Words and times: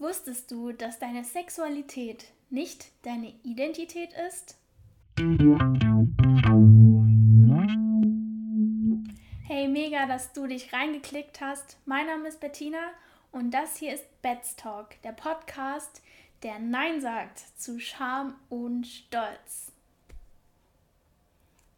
Wusstest 0.00 0.50
du, 0.50 0.72
dass 0.72 0.98
deine 0.98 1.24
Sexualität 1.24 2.24
nicht 2.48 2.86
deine 3.02 3.34
Identität 3.42 4.14
ist? 4.26 4.56
Hey, 9.46 9.68
mega, 9.68 10.06
dass 10.06 10.32
du 10.32 10.46
dich 10.46 10.72
reingeklickt 10.72 11.42
hast. 11.42 11.76
Mein 11.84 12.06
Name 12.06 12.28
ist 12.28 12.40
Bettina 12.40 12.78
und 13.30 13.50
das 13.50 13.76
hier 13.76 13.92
ist 13.92 14.06
Bets 14.22 14.56
Talk, 14.56 14.94
der 15.02 15.12
Podcast, 15.12 16.00
der 16.42 16.58
Nein 16.58 17.02
sagt 17.02 17.38
zu 17.60 17.78
Scham 17.78 18.36
und 18.48 18.86
Stolz. 18.86 19.70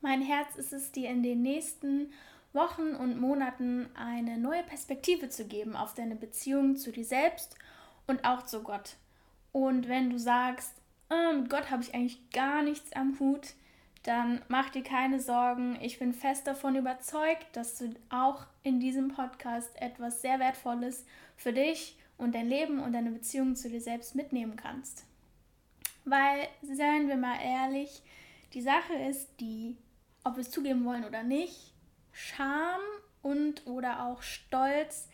Mein 0.00 0.22
Herz 0.22 0.54
ist 0.54 0.72
es, 0.72 0.92
dir 0.92 1.10
in 1.10 1.24
den 1.24 1.42
nächsten 1.42 2.12
Wochen 2.52 2.94
und 2.94 3.20
Monaten 3.20 3.90
eine 3.96 4.38
neue 4.38 4.62
Perspektive 4.62 5.28
zu 5.28 5.44
geben 5.44 5.74
auf 5.74 5.94
deine 5.94 6.14
Beziehung 6.14 6.76
zu 6.76 6.92
dir 6.92 7.04
selbst 7.04 7.56
und 8.12 8.24
auch 8.24 8.44
zu 8.44 8.62
Gott. 8.62 8.96
Und 9.52 9.88
wenn 9.88 10.10
du 10.10 10.18
sagst, 10.18 10.74
oh, 11.10 11.32
mit 11.34 11.48
Gott 11.48 11.70
habe 11.70 11.82
ich 11.82 11.94
eigentlich 11.94 12.30
gar 12.30 12.62
nichts 12.62 12.92
am 12.92 13.18
Hut, 13.18 13.54
dann 14.02 14.42
mach 14.48 14.68
dir 14.68 14.82
keine 14.82 15.18
Sorgen. 15.18 15.78
Ich 15.80 15.98
bin 15.98 16.12
fest 16.12 16.46
davon 16.46 16.76
überzeugt, 16.76 17.46
dass 17.54 17.78
du 17.78 17.94
auch 18.10 18.46
in 18.62 18.80
diesem 18.80 19.08
Podcast 19.08 19.70
etwas 19.80 20.20
sehr 20.20 20.38
Wertvolles 20.40 21.06
für 21.36 21.52
dich 21.52 21.96
und 22.18 22.34
dein 22.34 22.48
Leben 22.48 22.80
und 22.80 22.92
deine 22.92 23.10
Beziehung 23.10 23.56
zu 23.56 23.70
dir 23.70 23.80
selbst 23.80 24.14
mitnehmen 24.14 24.56
kannst. 24.56 25.04
Weil, 26.04 26.48
seien 26.62 27.08
wir 27.08 27.16
mal 27.16 27.38
ehrlich, 27.42 28.02
die 28.52 28.62
Sache 28.62 28.94
ist 29.08 29.28
die, 29.40 29.76
ob 30.24 30.36
wir 30.36 30.42
es 30.42 30.50
zugeben 30.50 30.84
wollen 30.84 31.04
oder 31.04 31.22
nicht, 31.22 31.72
Scham 32.12 32.80
und 33.22 33.66
oder 33.66 34.04
auch 34.04 34.20
Stolz 34.20 35.08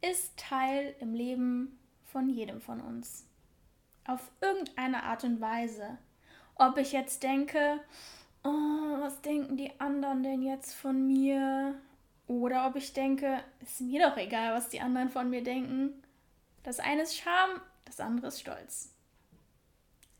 ist 0.00 0.36
Teil 0.36 0.96
im 0.98 1.14
Leben 1.14 1.78
von 2.12 2.28
jedem 2.28 2.60
von 2.60 2.80
uns. 2.80 3.26
Auf 4.06 4.30
irgendeine 4.40 5.02
Art 5.02 5.24
und 5.24 5.40
Weise. 5.40 5.98
Ob 6.54 6.76
ich 6.78 6.92
jetzt 6.92 7.22
denke, 7.22 7.80
oh, 8.44 9.00
was 9.00 9.22
denken 9.22 9.56
die 9.56 9.80
anderen 9.80 10.22
denn 10.22 10.42
jetzt 10.42 10.74
von 10.74 11.06
mir? 11.06 11.74
Oder 12.26 12.66
ob 12.66 12.76
ich 12.76 12.92
denke, 12.92 13.42
ist 13.60 13.80
mir 13.80 14.08
doch 14.08 14.16
egal, 14.16 14.54
was 14.54 14.68
die 14.68 14.80
anderen 14.80 15.08
von 15.08 15.30
mir 15.30 15.42
denken. 15.42 16.02
Das 16.62 16.78
eine 16.78 17.02
ist 17.02 17.16
Scham, 17.16 17.60
das 17.84 17.98
andere 17.98 18.28
ist 18.28 18.40
Stolz. 18.40 18.94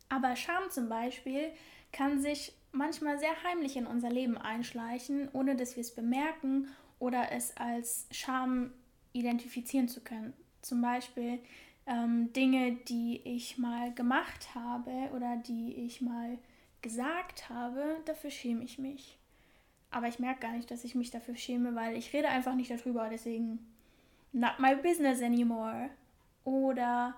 Aber 0.08 0.34
Scham 0.36 0.70
zum 0.70 0.88
Beispiel 0.88 1.52
kann 1.92 2.20
sich 2.20 2.54
manchmal 2.72 3.18
sehr 3.18 3.42
heimlich 3.44 3.76
in 3.76 3.86
unser 3.86 4.10
Leben 4.10 4.38
einschleichen, 4.38 5.28
ohne 5.32 5.56
dass 5.56 5.76
wir 5.76 5.82
es 5.82 5.94
bemerken 5.94 6.68
oder 6.98 7.32
es 7.32 7.56
als 7.56 8.06
Scham 8.10 8.72
identifizieren 9.12 9.88
zu 9.88 10.00
können. 10.00 10.32
Zum 10.62 10.80
Beispiel 10.80 11.40
ähm, 11.86 12.32
Dinge, 12.32 12.72
die 12.88 13.20
ich 13.24 13.58
mal 13.58 13.92
gemacht 13.94 14.54
habe 14.54 15.10
oder 15.14 15.36
die 15.36 15.74
ich 15.74 16.00
mal 16.00 16.38
gesagt 16.80 17.48
habe, 17.48 17.96
dafür 18.04 18.30
schäme 18.30 18.64
ich 18.64 18.78
mich. 18.78 19.18
Aber 19.90 20.08
ich 20.08 20.18
merke 20.18 20.40
gar 20.40 20.52
nicht, 20.52 20.70
dass 20.70 20.84
ich 20.84 20.94
mich 20.94 21.10
dafür 21.10 21.36
schäme, 21.36 21.74
weil 21.74 21.96
ich 21.96 22.12
rede 22.12 22.28
einfach 22.28 22.54
nicht 22.54 22.70
darüber, 22.70 23.08
deswegen 23.10 23.58
not 24.32 24.58
my 24.58 24.74
business 24.76 25.22
anymore. 25.22 25.90
Oder 26.44 27.14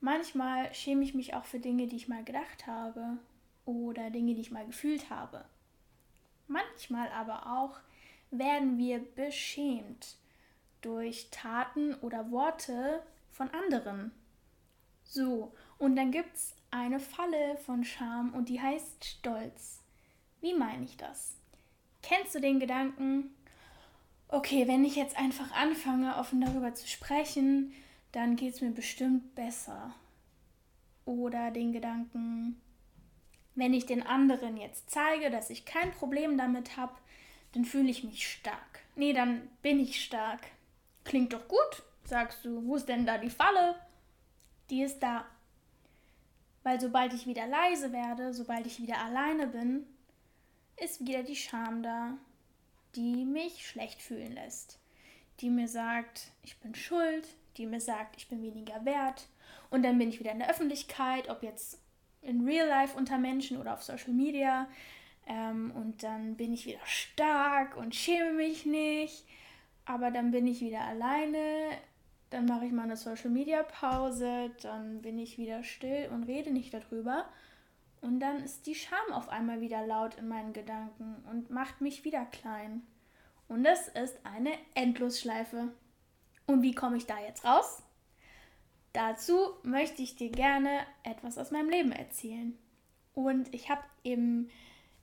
manchmal 0.00 0.72
schäme 0.74 1.02
ich 1.02 1.14
mich 1.14 1.34
auch 1.34 1.44
für 1.44 1.58
Dinge, 1.58 1.86
die 1.86 1.96
ich 1.96 2.08
mal 2.08 2.24
gedacht 2.24 2.66
habe 2.66 3.18
oder 3.64 4.10
Dinge, 4.10 4.34
die 4.34 4.40
ich 4.40 4.50
mal 4.50 4.66
gefühlt 4.66 5.10
habe. 5.10 5.44
Manchmal 6.46 7.08
aber 7.10 7.46
auch 7.58 7.78
werden 8.30 8.78
wir 8.78 8.98
beschämt 8.98 10.16
durch 10.80 11.28
Taten 11.30 11.94
oder 11.96 12.30
Worte 12.30 13.02
von 13.38 13.48
anderen. 13.50 14.10
So, 15.04 15.54
und 15.78 15.96
dann 15.96 16.10
gibt 16.10 16.34
es 16.34 16.54
eine 16.70 17.00
Falle 17.00 17.56
von 17.64 17.84
Scham 17.84 18.34
und 18.34 18.50
die 18.50 18.60
heißt 18.60 19.04
Stolz. 19.04 19.80
Wie 20.40 20.54
meine 20.54 20.84
ich 20.84 20.96
das? 20.96 21.36
Kennst 22.02 22.34
du 22.34 22.40
den 22.40 22.60
Gedanken, 22.60 23.34
okay, 24.26 24.68
wenn 24.68 24.84
ich 24.84 24.96
jetzt 24.96 25.16
einfach 25.16 25.52
anfange, 25.52 26.16
offen 26.16 26.40
darüber 26.40 26.74
zu 26.74 26.86
sprechen, 26.86 27.72
dann 28.12 28.36
geht 28.36 28.54
es 28.54 28.60
mir 28.60 28.72
bestimmt 28.72 29.34
besser. 29.34 29.94
Oder 31.04 31.50
den 31.50 31.72
Gedanken, 31.72 32.60
wenn 33.54 33.72
ich 33.72 33.86
den 33.86 34.04
anderen 34.04 34.56
jetzt 34.56 34.90
zeige, 34.90 35.30
dass 35.30 35.48
ich 35.48 35.64
kein 35.64 35.92
Problem 35.92 36.36
damit 36.36 36.76
habe, 36.76 36.94
dann 37.52 37.64
fühle 37.64 37.88
ich 37.88 38.04
mich 38.04 38.28
stark. 38.28 38.80
Nee, 38.96 39.12
dann 39.12 39.48
bin 39.62 39.80
ich 39.80 40.04
stark. 40.04 40.40
Klingt 41.04 41.32
doch 41.32 41.48
gut, 41.48 41.82
sagst 42.08 42.44
du. 42.44 42.64
Wo 42.66 42.76
ist 42.76 42.88
denn 42.88 43.06
da 43.06 43.18
die 43.18 43.30
Falle? 43.30 43.76
Die 44.70 44.82
ist 44.82 45.00
da. 45.00 45.26
Weil 46.62 46.80
sobald 46.80 47.14
ich 47.14 47.26
wieder 47.26 47.46
leise 47.46 47.92
werde, 47.92 48.34
sobald 48.34 48.66
ich 48.66 48.80
wieder 48.80 48.98
alleine 48.98 49.46
bin, 49.46 49.86
ist 50.76 51.06
wieder 51.06 51.22
die 51.22 51.36
Scham 51.36 51.82
da, 51.82 52.14
die 52.94 53.24
mich 53.24 53.66
schlecht 53.66 54.02
fühlen 54.02 54.32
lässt. 54.32 54.78
Die 55.40 55.50
mir 55.50 55.68
sagt, 55.68 56.32
ich 56.42 56.58
bin 56.58 56.74
schuld, 56.74 57.26
die 57.56 57.66
mir 57.66 57.80
sagt, 57.80 58.16
ich 58.16 58.28
bin 58.28 58.42
weniger 58.42 58.84
wert. 58.84 59.28
Und 59.70 59.82
dann 59.84 59.98
bin 59.98 60.08
ich 60.08 60.20
wieder 60.20 60.32
in 60.32 60.40
der 60.40 60.50
Öffentlichkeit, 60.50 61.28
ob 61.28 61.42
jetzt 61.42 61.80
in 62.22 62.44
Real 62.44 62.68
Life 62.68 62.96
unter 62.96 63.18
Menschen 63.18 63.58
oder 63.58 63.74
auf 63.74 63.82
Social 63.82 64.12
Media. 64.12 64.68
Ähm, 65.26 65.72
und 65.74 66.02
dann 66.02 66.36
bin 66.36 66.52
ich 66.52 66.66
wieder 66.66 66.84
stark 66.84 67.76
und 67.76 67.94
schäme 67.94 68.32
mich 68.32 68.66
nicht. 68.66 69.24
Aber 69.84 70.10
dann 70.10 70.30
bin 70.30 70.46
ich 70.46 70.60
wieder 70.60 70.80
alleine. 70.82 71.78
Dann 72.30 72.46
mache 72.46 72.66
ich 72.66 72.72
mal 72.72 72.82
eine 72.82 72.96
Social 72.96 73.30
Media 73.30 73.62
Pause. 73.62 74.50
Dann 74.62 75.02
bin 75.02 75.18
ich 75.18 75.38
wieder 75.38 75.64
still 75.64 76.08
und 76.12 76.24
rede 76.24 76.50
nicht 76.50 76.74
darüber. 76.74 77.26
Und 78.00 78.20
dann 78.20 78.44
ist 78.44 78.66
die 78.66 78.74
Scham 78.74 79.12
auf 79.12 79.28
einmal 79.28 79.60
wieder 79.60 79.86
laut 79.86 80.14
in 80.16 80.28
meinen 80.28 80.52
Gedanken 80.52 81.16
und 81.30 81.50
macht 81.50 81.80
mich 81.80 82.04
wieder 82.04 82.24
klein. 82.26 82.82
Und 83.48 83.64
das 83.64 83.88
ist 83.88 84.18
eine 84.24 84.52
Endlosschleife. 84.74 85.72
Und 86.46 86.62
wie 86.62 86.74
komme 86.74 86.96
ich 86.96 87.06
da 87.06 87.18
jetzt 87.18 87.44
raus? 87.44 87.82
Dazu 88.92 89.36
möchte 89.62 90.02
ich 90.02 90.16
dir 90.16 90.30
gerne 90.30 90.80
etwas 91.02 91.38
aus 91.38 91.50
meinem 91.50 91.70
Leben 91.70 91.92
erzählen. 91.92 92.56
Und 93.14 93.52
ich 93.54 93.68
habe 93.68 93.82
im 94.02 94.48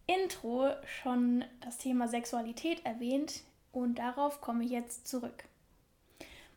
Intro 0.08 0.72
schon 0.86 1.44
das 1.62 1.78
Thema 1.78 2.08
Sexualität 2.08 2.86
erwähnt 2.86 3.44
und 3.72 3.96
darauf 3.96 4.42
komme 4.42 4.64
ich 4.64 4.72
jetzt 4.72 5.08
zurück. 5.08 5.46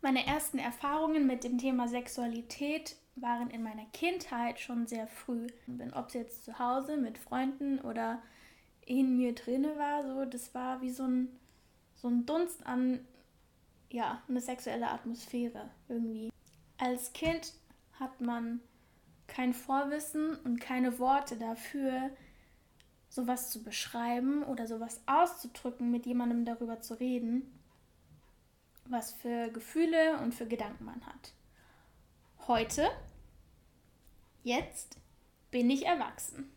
Meine 0.01 0.27
ersten 0.27 0.59
Erfahrungen 0.59 1.27
mit 1.27 1.45
dem 1.45 1.59
Thema 1.59 1.89
Sexualität 1.89 2.97
waren 3.17 3.51
in 3.51 3.63
meiner 3.63 3.85
Kindheit 3.93 4.61
schon 4.61 4.87
sehr 4.87 5.09
früh. 5.09 5.49
Ob 5.93 6.09
es 6.09 6.15
jetzt 6.15 6.45
zu 6.45 6.59
Hause 6.59 6.97
mit 6.97 7.19
Freunden 7.19 7.81
oder 7.81 8.23
in 8.87 9.17
mir 9.17 9.35
drinne 9.35 9.77
war, 9.77 10.05
so 10.05 10.25
das 10.25 10.55
war 10.55 10.81
wie 10.81 10.91
so 10.91 11.05
ein, 11.05 11.29
so 11.97 12.09
ein 12.09 12.27
Dunst 12.27 12.65
an 12.65 13.01
ja, 13.91 14.23
eine 14.29 14.41
sexuelle 14.41 14.91
Atmosphäre 14.91 15.71
irgendwie. 15.89 16.31
Als 16.79 17.13
Kind 17.13 17.55
hat 17.99 18.21
man 18.21 18.61
kein 19.27 19.53
Vorwissen 19.53 20.37
und 20.45 20.61
keine 20.61 20.99
Worte 20.99 21.37
dafür, 21.37 22.11
sowas 23.09 23.51
zu 23.51 23.63
beschreiben 23.63 24.43
oder 24.45 24.67
sowas 24.67 25.01
auszudrücken, 25.07 25.91
mit 25.91 26.07
jemandem 26.07 26.45
darüber 26.45 26.81
zu 26.81 26.95
reden, 26.95 27.58
was 28.91 29.13
für 29.13 29.49
Gefühle 29.51 30.19
und 30.19 30.35
für 30.35 30.47
Gedanken 30.47 30.85
man 30.85 31.05
hat. 31.07 31.33
Heute, 32.47 32.89
jetzt 34.43 34.99
bin 35.51 35.69
ich 35.71 35.87
erwachsen. 35.87 36.51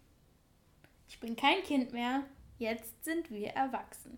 Ich 1.08 1.20
bin 1.20 1.36
kein 1.36 1.62
Kind 1.64 1.92
mehr, 1.92 2.24
jetzt 2.58 3.04
sind 3.04 3.30
wir 3.32 3.50
erwachsen. 3.50 4.18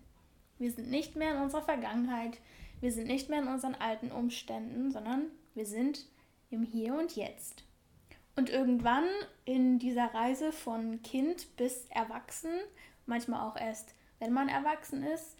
Wir 0.58 0.70
sind 0.70 0.88
nicht 0.88 1.16
mehr 1.16 1.34
in 1.34 1.42
unserer 1.42 1.62
Vergangenheit, 1.62 2.38
wir 2.80 2.92
sind 2.92 3.08
nicht 3.08 3.28
mehr 3.28 3.40
in 3.40 3.48
unseren 3.48 3.74
alten 3.74 4.12
Umständen, 4.12 4.90
sondern 4.90 5.30
wir 5.54 5.66
sind 5.66 6.06
im 6.50 6.62
Hier 6.62 6.94
und 6.94 7.16
Jetzt. 7.16 7.64
Und 8.36 8.50
irgendwann 8.50 9.08
in 9.44 9.78
dieser 9.78 10.12
Reise 10.12 10.52
von 10.52 11.02
Kind 11.02 11.56
bis 11.56 11.86
Erwachsen, 11.86 12.52
manchmal 13.06 13.48
auch 13.48 13.56
erst, 13.56 13.94
wenn 14.18 14.32
man 14.32 14.48
erwachsen 14.48 15.02
ist, 15.02 15.36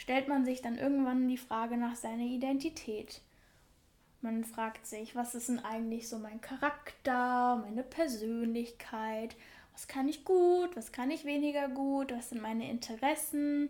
stellt 0.00 0.28
man 0.28 0.46
sich 0.46 0.62
dann 0.62 0.78
irgendwann 0.78 1.28
die 1.28 1.36
Frage 1.36 1.76
nach 1.76 1.94
seiner 1.94 2.24
Identität. 2.24 3.20
Man 4.22 4.44
fragt 4.44 4.86
sich, 4.86 5.14
was 5.14 5.34
ist 5.34 5.50
denn 5.50 5.58
eigentlich 5.58 6.08
so 6.08 6.18
mein 6.18 6.40
Charakter, 6.40 7.56
meine 7.56 7.82
Persönlichkeit, 7.82 9.36
was 9.74 9.88
kann 9.88 10.08
ich 10.08 10.24
gut, 10.24 10.74
was 10.74 10.92
kann 10.92 11.10
ich 11.10 11.26
weniger 11.26 11.68
gut, 11.68 12.12
was 12.12 12.30
sind 12.30 12.40
meine 12.40 12.70
Interessen 12.70 13.68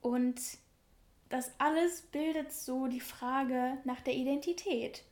und 0.00 0.40
das 1.30 1.50
alles 1.58 2.02
bildet 2.02 2.52
so 2.52 2.86
die 2.86 3.00
Frage 3.00 3.78
nach 3.82 4.00
der 4.02 4.14
Identität. 4.14 5.02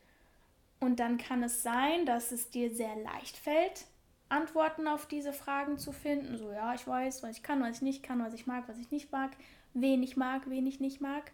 Und 0.78 1.00
dann 1.00 1.18
kann 1.18 1.42
es 1.42 1.64
sein, 1.64 2.06
dass 2.06 2.30
es 2.30 2.50
dir 2.50 2.72
sehr 2.72 2.94
leicht 2.94 3.36
fällt, 3.36 3.86
Antworten 4.28 4.86
auf 4.86 5.06
diese 5.06 5.32
Fragen 5.32 5.78
zu 5.78 5.90
finden. 5.90 6.38
So, 6.38 6.52
ja, 6.52 6.74
ich 6.74 6.86
weiß, 6.86 7.24
was 7.24 7.36
ich 7.36 7.42
kann, 7.42 7.60
was 7.60 7.76
ich 7.76 7.82
nicht 7.82 8.04
kann, 8.04 8.22
was 8.22 8.34
ich 8.34 8.46
mag, 8.46 8.68
was 8.68 8.78
ich 8.78 8.92
nicht 8.92 9.10
mag, 9.10 9.32
wen 9.74 10.02
ich 10.02 10.16
mag, 10.16 10.48
wen 10.48 10.66
ich 10.66 10.80
nicht 10.80 11.00
mag. 11.00 11.32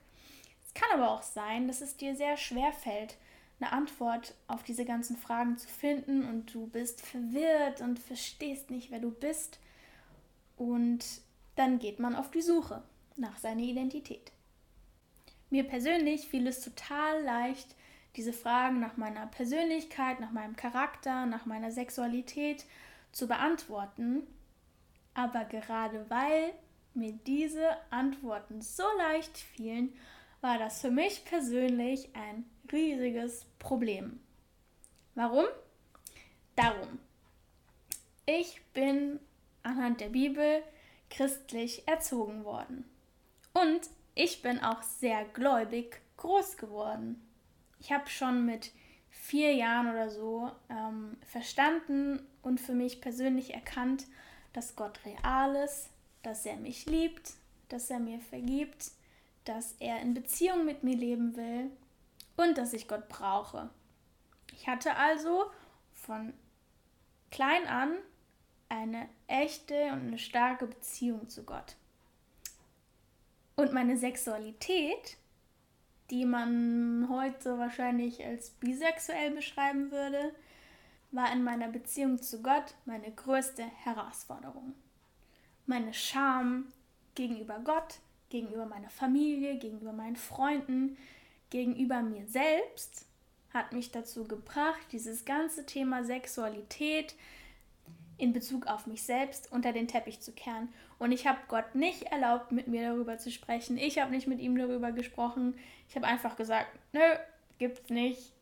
Es 0.67 0.75
kann 0.75 0.89
aber 0.93 1.11
auch 1.11 1.23
sein, 1.23 1.69
dass 1.69 1.81
es 1.81 1.97
dir 1.97 2.17
sehr 2.17 2.37
schwer 2.37 2.73
fällt, 2.73 3.17
eine 3.61 3.73
Antwort 3.73 4.35
auf 4.49 4.63
diese 4.63 4.85
ganzen 4.85 5.17
Fragen 5.17 5.57
zu 5.57 5.69
finden 5.69 6.25
und 6.29 6.53
du 6.53 6.67
bist 6.67 7.01
verwirrt 7.07 7.81
und 7.81 7.99
verstehst 7.99 8.71
nicht, 8.71 8.91
wer 8.91 9.01
du 9.01 9.11
bist. 9.11 9.61
Und 10.57 11.05
dann 11.57 11.79
geht 11.79 11.99
man 11.99 12.17
auf 12.17 12.31
die 12.31 12.43
Suche 12.43 12.83
nach 13.17 13.39
seiner 13.39 13.63
Identität. 13.63 14.33
Mir 15.51 15.65
persönlich 15.65 16.27
fiel 16.27 16.47
es 16.47 16.61
total 16.61 17.23
leicht, 17.23 17.77
diese 18.17 18.33
Fragen 18.33 18.81
nach 18.81 18.97
meiner 18.97 19.27
Persönlichkeit, 19.27 20.21
nach 20.21 20.33
meinem 20.33 20.57
Charakter, 20.57 21.27
nach 21.27 21.47
meiner 21.47 21.71
Sexualität 21.71 22.65
zu 23.13 23.27
beantworten. 23.29 24.27
Aber 25.15 25.45
gerade 25.45 26.09
weil 26.11 26.53
mir 26.95 27.13
diese 27.27 27.69
Antworten 27.91 28.63
so 28.63 28.85
leicht 28.99 29.39
fielen, 29.39 29.95
war 30.41 30.59
das 30.59 30.81
für 30.81 30.91
mich 30.91 31.25
persönlich 31.25 32.15
ein 32.15 32.45
riesiges 32.71 33.47
Problem. 33.59 34.21
Warum? 35.15 35.47
Darum. 36.57 36.99
Ich 38.27 38.63
bin 38.73 39.21
anhand 39.63 40.01
der 40.01 40.09
Bibel 40.09 40.63
christlich 41.11 41.87
erzogen 41.87 42.45
worden. 42.45 42.85
Und 43.53 43.89
ich 44.15 44.43
bin 44.43 44.61
auch 44.61 44.83
sehr 44.83 45.25
gläubig 45.25 46.01
groß 46.17 46.57
geworden. 46.57 47.21
Ich 47.81 47.93
habe 47.93 48.09
schon 48.09 48.47
mit 48.47 48.73
vier 49.11 49.55
Jahren 49.55 49.91
oder 49.91 50.11
so 50.11 50.51
ähm, 50.69 51.17
verstanden 51.27 52.27
und 52.43 52.61
für 52.61 52.75
mich 52.75 53.01
persönlich 53.01 53.55
erkannt, 53.55 54.07
dass 54.53 54.77
Gott 54.77 55.01
real 55.05 55.57
ist, 55.57 55.91
dass 56.25 56.45
er 56.45 56.57
mich 56.57 56.87
liebt, 56.87 57.35
dass 57.69 57.91
er 57.91 58.01
mir 58.01 58.19
vergibt, 58.19 58.91
dass 59.45 59.75
er 59.79 60.01
in 60.01 60.15
Beziehung 60.15 60.65
mit 60.65 60.83
mir 60.83 60.97
leben 60.97 61.37
will 61.37 61.71
und 62.37 62.59
dass 62.59 62.73
ich 62.73 62.89
Gott 62.89 63.09
brauche. 63.09 63.71
Ich 64.53 64.67
hatte 64.67 64.97
also 64.97 65.47
von 65.93 66.33
klein 67.31 67.67
an 67.67 67.95
eine 68.69 69.09
echte 69.27 69.75
und 69.93 70.07
eine 70.07 70.19
starke 70.19 70.67
Beziehung 70.67 71.29
zu 71.29 71.45
Gott. 71.45 71.77
Und 73.57 73.73
meine 73.73 73.97
Sexualität, 73.97 75.17
die 76.11 76.25
man 76.25 77.07
heute 77.09 77.59
wahrscheinlich 77.59 78.25
als 78.25 78.51
bisexuell 78.51 79.31
beschreiben 79.31 79.91
würde, 79.91 80.35
war 81.13 81.33
in 81.33 81.45
meiner 81.45 81.69
Beziehung 81.69 82.21
zu 82.21 82.43
Gott 82.43 82.75
meine 82.85 83.13
größte 83.13 83.63
Herausforderung. 83.63 84.75
Meine 85.67 85.95
Scham 85.95 86.67
gegenüber 87.15 87.61
Gott, 87.65 87.99
gegenüber 88.29 88.67
meiner 88.67 88.91
Familie, 88.91 89.57
gegenüber 89.59 89.93
meinen 89.93 90.17
Freunden, 90.17 90.97
gegenüber 91.51 92.03
mir 92.03 92.27
selbst 92.27 93.07
hat 93.55 93.73
mich 93.73 93.93
dazu 93.93 94.25
gebracht, 94.25 94.87
dieses 94.91 95.25
ganze 95.25 95.65
Thema 95.65 96.05
Sexualität 96.05 97.15
in 98.19 98.33
Bezug 98.33 98.67
auf 98.67 98.87
mich 98.87 99.03
selbst 99.05 99.51
unter 99.53 99.73
den 99.73 99.89
Teppich 99.89 100.21
zu 100.21 100.33
kehren. 100.33 100.69
Und 100.99 101.13
ich 101.13 101.27
habe 101.27 101.39
Gott 101.49 101.75
nicht 101.75 102.03
erlaubt, 102.05 102.53
mit 102.53 102.69
mir 102.69 102.91
darüber 102.91 103.19
zu 103.19 103.31
sprechen. 103.31 103.79
Ich 103.79 103.99
habe 103.99 104.11
nicht 104.11 104.27
mit 104.27 104.41
ihm 104.41 104.57
darüber 104.57 104.93
gesprochen. 104.93 105.57
Ich 105.89 105.97
habe 105.97 106.07
einfach 106.07 106.37
gesagt, 106.37 106.69
nö, 106.93 107.01
gibt's 107.59 107.91
nicht. 107.91 108.33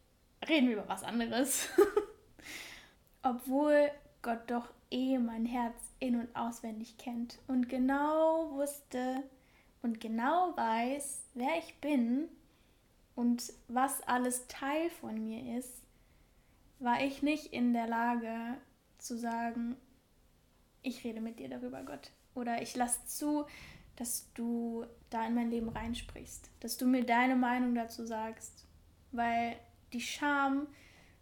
Reden 0.49 0.69
wir 0.69 0.77
über 0.77 0.89
was 0.89 1.05
anderes. 1.05 1.69
Obwohl 3.23 3.91
Gott 4.23 4.51
doch 4.51 4.69
eh 4.93 5.19
mein 5.19 5.47
Herz 5.47 5.77
in 5.99 6.17
und 6.17 6.35
auswendig 6.37 6.99
kennt 6.99 7.39
und 7.47 7.69
genau 7.69 8.51
wusste 8.53 9.23
und 9.83 10.01
genau 10.01 10.57
weiß, 10.57 11.27
wer 11.35 11.59
ich 11.59 11.81
bin 11.81 12.29
und 13.15 13.53
was 13.69 14.03
alles 14.03 14.47
Teil 14.49 14.91
von 14.91 15.23
mir 15.23 15.59
ist, 15.59 15.83
war 16.79 17.03
ich 17.03 17.23
nicht 17.23 17.53
in 17.53 17.73
der 17.73 17.87
Lage 17.87 18.57
zu 18.99 19.17
sagen, 19.17 19.77
ich 20.83 21.05
rede 21.05 21.21
mit 21.21 21.39
dir 21.39 21.49
darüber, 21.49 21.83
Gott. 21.85 22.11
Oder 22.35 22.63
ich 22.63 22.75
lasse 22.75 23.07
zu, 23.07 23.45
dass 23.97 24.33
du 24.35 24.87
da 25.11 25.27
in 25.27 25.35
mein 25.35 25.51
Leben 25.51 25.69
reinsprichst, 25.69 26.51
dass 26.61 26.77
du 26.77 26.87
mir 26.87 27.05
deine 27.05 27.37
Meinung 27.37 27.75
dazu 27.75 28.07
sagst, 28.07 28.67
weil 29.13 29.57
die 29.93 30.01
Scham 30.01 30.67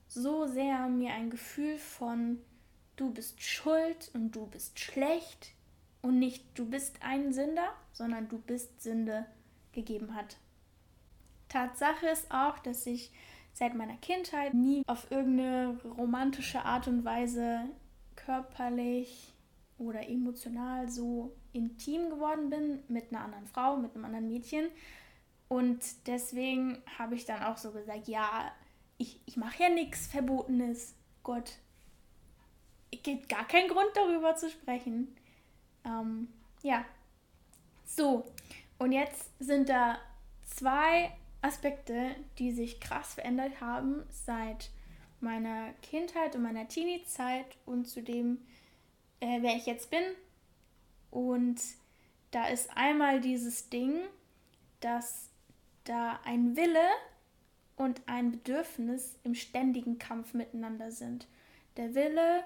so 0.07 0.47
sehr 0.47 0.89
mir 0.89 1.13
ein 1.13 1.31
Gefühl 1.31 1.79
von 1.79 2.39
du 3.01 3.11
bist 3.11 3.43
schuld 3.43 4.11
und 4.13 4.33
du 4.33 4.47
bist 4.47 4.79
schlecht 4.79 5.55
und 6.03 6.19
nicht 6.19 6.45
du 6.55 6.67
bist 6.67 6.99
ein 7.03 7.33
Sünder, 7.33 7.73
sondern 7.93 8.29
du 8.29 8.39
bist 8.39 8.83
Sünde 8.83 9.25
gegeben 9.73 10.15
hat. 10.15 10.37
Tatsache 11.49 12.07
ist 12.09 12.31
auch, 12.31 12.59
dass 12.59 12.87
ich 12.87 13.11
seit 13.55 13.75
meiner 13.75 13.97
Kindheit 13.97 14.55
nie 14.55 14.83
auf 14.87 15.11
irgendeine 15.11 15.79
romantische 15.97 16.63
Art 16.63 16.89
und 16.89 17.05
Weise 17.05 17.63
körperlich 18.17 19.33
oder 19.79 20.09
emotional 20.09 20.89
so 20.89 21.33
intim 21.53 22.11
geworden 22.11 22.51
bin 22.51 22.81
mit 22.89 23.11
einer 23.11 23.25
anderen 23.25 23.47
Frau, 23.47 23.77
mit 23.77 23.95
einem 23.95 24.05
anderen 24.05 24.29
Mädchen. 24.29 24.67
Und 25.49 26.07
deswegen 26.07 26.83
habe 26.99 27.15
ich 27.15 27.25
dann 27.25 27.43
auch 27.43 27.57
so 27.57 27.73
gesagt, 27.73 28.07
ja, 28.07 28.53
ich, 28.99 29.21
ich 29.25 29.37
mache 29.37 29.63
ja 29.63 29.69
nichts 29.71 30.07
Verbotenes. 30.07 30.95
Gott, 31.23 31.59
gibt 32.91 33.29
gar 33.29 33.47
keinen 33.47 33.69
Grund 33.69 33.91
darüber 33.95 34.37
zu 34.37 34.51
sprechen. 34.51 35.17
Ähm, 35.85 36.29
ja. 36.63 36.85
So, 37.85 38.25
und 38.79 38.93
jetzt 38.93 39.31
sind 39.39 39.69
da 39.69 39.99
zwei 40.45 41.13
Aspekte, 41.43 42.15
die 42.39 42.53
sich 42.53 42.81
krass 42.81 43.15
verändert 43.15 43.61
haben 43.61 44.05
seit 44.11 44.71
meiner 45.21 45.73
Kindheit 45.83 46.35
und 46.35 46.43
meiner 46.43 46.69
Teenie-Zeit 46.69 47.47
und 47.67 47.87
zu 47.87 48.03
dem, 48.03 48.39
äh, 49.21 49.39
wer 49.43 49.57
ich 49.57 49.67
jetzt 49.67 49.91
bin. 49.91 50.03
Und 51.11 51.61
da 52.31 52.47
ist 52.47 52.71
einmal 52.77 53.21
dieses 53.21 53.69
Ding, 53.69 54.01
dass 54.81 55.29
da 55.85 56.21
ein 56.25 56.57
Wille 56.57 56.89
und 57.77 58.03
ein 58.07 58.31
Bedürfnis 58.31 59.19
im 59.25 59.35
ständigen 59.35 59.99
Kampf 59.99 60.35
miteinander 60.35 60.91
sind. 60.91 61.27
Der 61.77 61.95
Wille, 61.95 62.45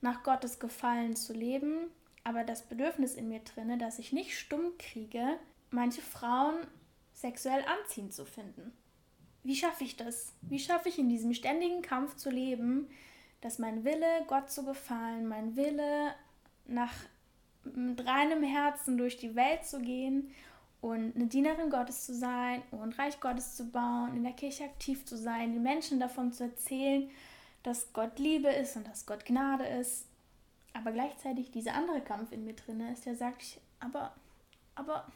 nach 0.00 0.22
Gottes 0.22 0.58
Gefallen 0.58 1.16
zu 1.16 1.32
leben, 1.32 1.90
aber 2.24 2.44
das 2.44 2.62
Bedürfnis 2.62 3.14
in 3.14 3.28
mir 3.28 3.40
drinne, 3.40 3.78
dass 3.78 3.98
ich 3.98 4.12
nicht 4.12 4.38
stumm 4.38 4.76
kriege, 4.78 5.38
manche 5.70 6.02
Frauen 6.02 6.56
sexuell 7.12 7.64
anziehend 7.64 8.12
zu 8.12 8.24
finden. 8.24 8.72
Wie 9.42 9.56
schaffe 9.56 9.84
ich 9.84 9.96
das? 9.96 10.34
Wie 10.42 10.58
schaffe 10.58 10.88
ich 10.88 10.98
in 10.98 11.08
diesem 11.08 11.32
ständigen 11.32 11.82
Kampf 11.82 12.16
zu 12.16 12.30
leben, 12.30 12.88
dass 13.40 13.58
mein 13.58 13.84
Wille, 13.84 14.24
Gott 14.26 14.50
zu 14.50 14.64
gefallen, 14.64 15.26
mein 15.26 15.56
Wille, 15.56 16.14
nach 16.66 16.92
mit 17.64 18.06
reinem 18.06 18.42
Herzen 18.42 18.96
durch 18.96 19.16
die 19.18 19.34
Welt 19.34 19.64
zu 19.64 19.80
gehen 19.80 20.30
und 20.80 21.14
eine 21.14 21.26
Dienerin 21.26 21.70
Gottes 21.70 22.06
zu 22.06 22.14
sein 22.14 22.62
und 22.70 22.98
Reich 22.98 23.20
Gottes 23.20 23.54
zu 23.54 23.66
bauen, 23.66 24.16
in 24.16 24.22
der 24.22 24.32
Kirche 24.32 24.64
aktiv 24.64 25.04
zu 25.04 25.16
sein, 25.16 25.52
den 25.52 25.62
Menschen 25.62 26.00
davon 26.00 26.32
zu 26.32 26.44
erzählen, 26.44 27.10
dass 27.62 27.92
Gott 27.92 28.18
Liebe 28.18 28.48
ist 28.48 28.76
und 28.76 28.86
dass 28.86 29.06
Gott 29.06 29.24
Gnade 29.24 29.66
ist. 29.66 30.06
Aber 30.72 30.92
gleichzeitig 30.92 31.50
dieser 31.50 31.74
andere 31.74 32.00
Kampf 32.00 32.32
in 32.32 32.44
mir 32.44 32.54
drin 32.54 32.80
ist, 32.80 33.06
der 33.06 33.16
sagt, 33.16 33.60
aber, 33.80 34.14
aber, 34.74 35.06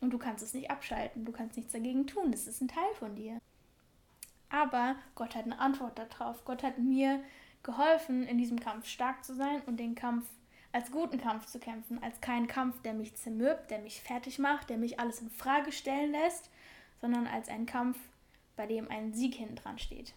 und 0.00 0.10
du 0.10 0.18
kannst 0.18 0.44
es 0.44 0.54
nicht 0.54 0.70
abschalten, 0.70 1.24
du 1.24 1.32
kannst 1.32 1.56
nichts 1.56 1.72
dagegen 1.72 2.06
tun, 2.06 2.30
das 2.30 2.46
ist 2.46 2.60
ein 2.60 2.68
Teil 2.68 2.94
von 2.98 3.16
dir. 3.16 3.40
Aber 4.50 4.94
Gott 5.16 5.34
hat 5.34 5.44
eine 5.44 5.58
Antwort 5.58 5.98
darauf. 5.98 6.44
Gott 6.44 6.62
hat 6.62 6.78
mir 6.78 7.20
geholfen, 7.64 8.24
in 8.28 8.38
diesem 8.38 8.60
Kampf 8.60 8.86
stark 8.86 9.24
zu 9.24 9.34
sein 9.34 9.62
und 9.62 9.78
den 9.78 9.94
Kampf 9.96 10.26
als 10.70 10.90
guten 10.90 11.18
Kampf 11.18 11.46
zu 11.46 11.58
kämpfen, 11.58 12.02
als 12.02 12.20
keinen 12.20 12.48
Kampf, 12.48 12.80
der 12.82 12.94
mich 12.94 13.14
zermürbt, 13.14 13.70
der 13.70 13.78
mich 13.78 14.00
fertig 14.00 14.38
macht, 14.38 14.70
der 14.70 14.76
mich 14.76 14.98
alles 14.98 15.20
in 15.20 15.30
Frage 15.30 15.70
stellen 15.72 16.10
lässt, 16.10 16.50
sondern 17.00 17.26
als 17.26 17.48
einen 17.48 17.66
Kampf, 17.66 17.96
bei 18.56 18.66
dem 18.66 18.90
ein 18.90 19.12
Sieg 19.12 19.34
hinten 19.34 19.56
dran 19.56 19.78
steht. 19.78 20.14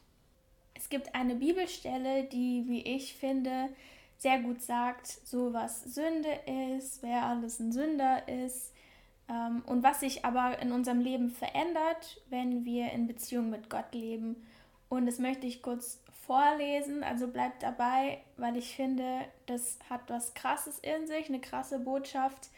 Es 0.78 0.90
gibt 0.90 1.16
eine 1.16 1.36
Bibelstelle, 1.36 2.26
die, 2.26 2.66
wie 2.68 2.82
ich 2.84 3.16
finde, 3.16 3.70
sehr 4.18 4.40
gut 4.40 4.62
sagt, 4.62 5.08
so 5.08 5.52
was 5.54 5.84
Sünde 5.84 6.30
ist, 6.78 7.02
wer 7.04 7.24
alles 7.24 7.60
ein 7.60 7.72
Sünder 7.72 8.28
ist 8.28 8.74
ähm, 9.28 9.64
und 9.66 9.84
was 9.84 10.02
sich 10.02 10.24
aber 10.24 10.60
in 10.60 10.72
unserem 10.72 11.00
Leben 11.00 11.30
verändert, 11.30 12.22
wenn 12.30 12.64
wir 12.64 12.92
in 12.92 13.08
Beziehung 13.08 13.50
mit 13.50 13.70
Gott 13.70 13.94
leben. 13.94 14.48
Und 14.90 15.06
das 15.06 15.20
möchte 15.20 15.48
ich 15.48 15.62
kurz 15.62 16.02
vorlesen. 16.26 17.04
Also 17.04 17.28
bleibt 17.28 17.64
dabei, 17.64 18.20
weil 18.38 18.56
ich 18.58 18.76
finde, 18.76 19.26
das 19.46 19.80
hat 19.90 20.02
was 20.08 20.34
Krasses 20.34 20.80
in 20.80 21.08
sich, 21.08 21.28
eine 21.28 21.40
krasse 21.40 21.80
Botschaft. 21.80 22.50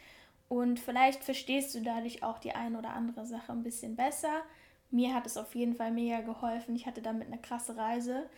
Und 0.48 0.78
vielleicht 0.80 1.24
verstehst 1.24 1.74
du 1.74 1.80
dadurch 1.80 2.22
auch 2.22 2.38
die 2.38 2.52
eine 2.52 2.78
oder 2.78 2.90
andere 2.90 3.26
Sache 3.26 3.52
ein 3.52 3.62
bisschen 3.62 3.96
besser. 3.96 4.42
Mir 4.90 5.14
hat 5.14 5.26
es 5.26 5.36
auf 5.36 5.54
jeden 5.54 5.74
Fall 5.74 5.92
mega 5.92 6.20
geholfen. 6.20 6.74
Ich 6.74 6.86
hatte 6.86 7.02
damit 7.02 7.28
eine 7.28 7.38
krasse 7.38 7.76
Reise. 7.76 8.28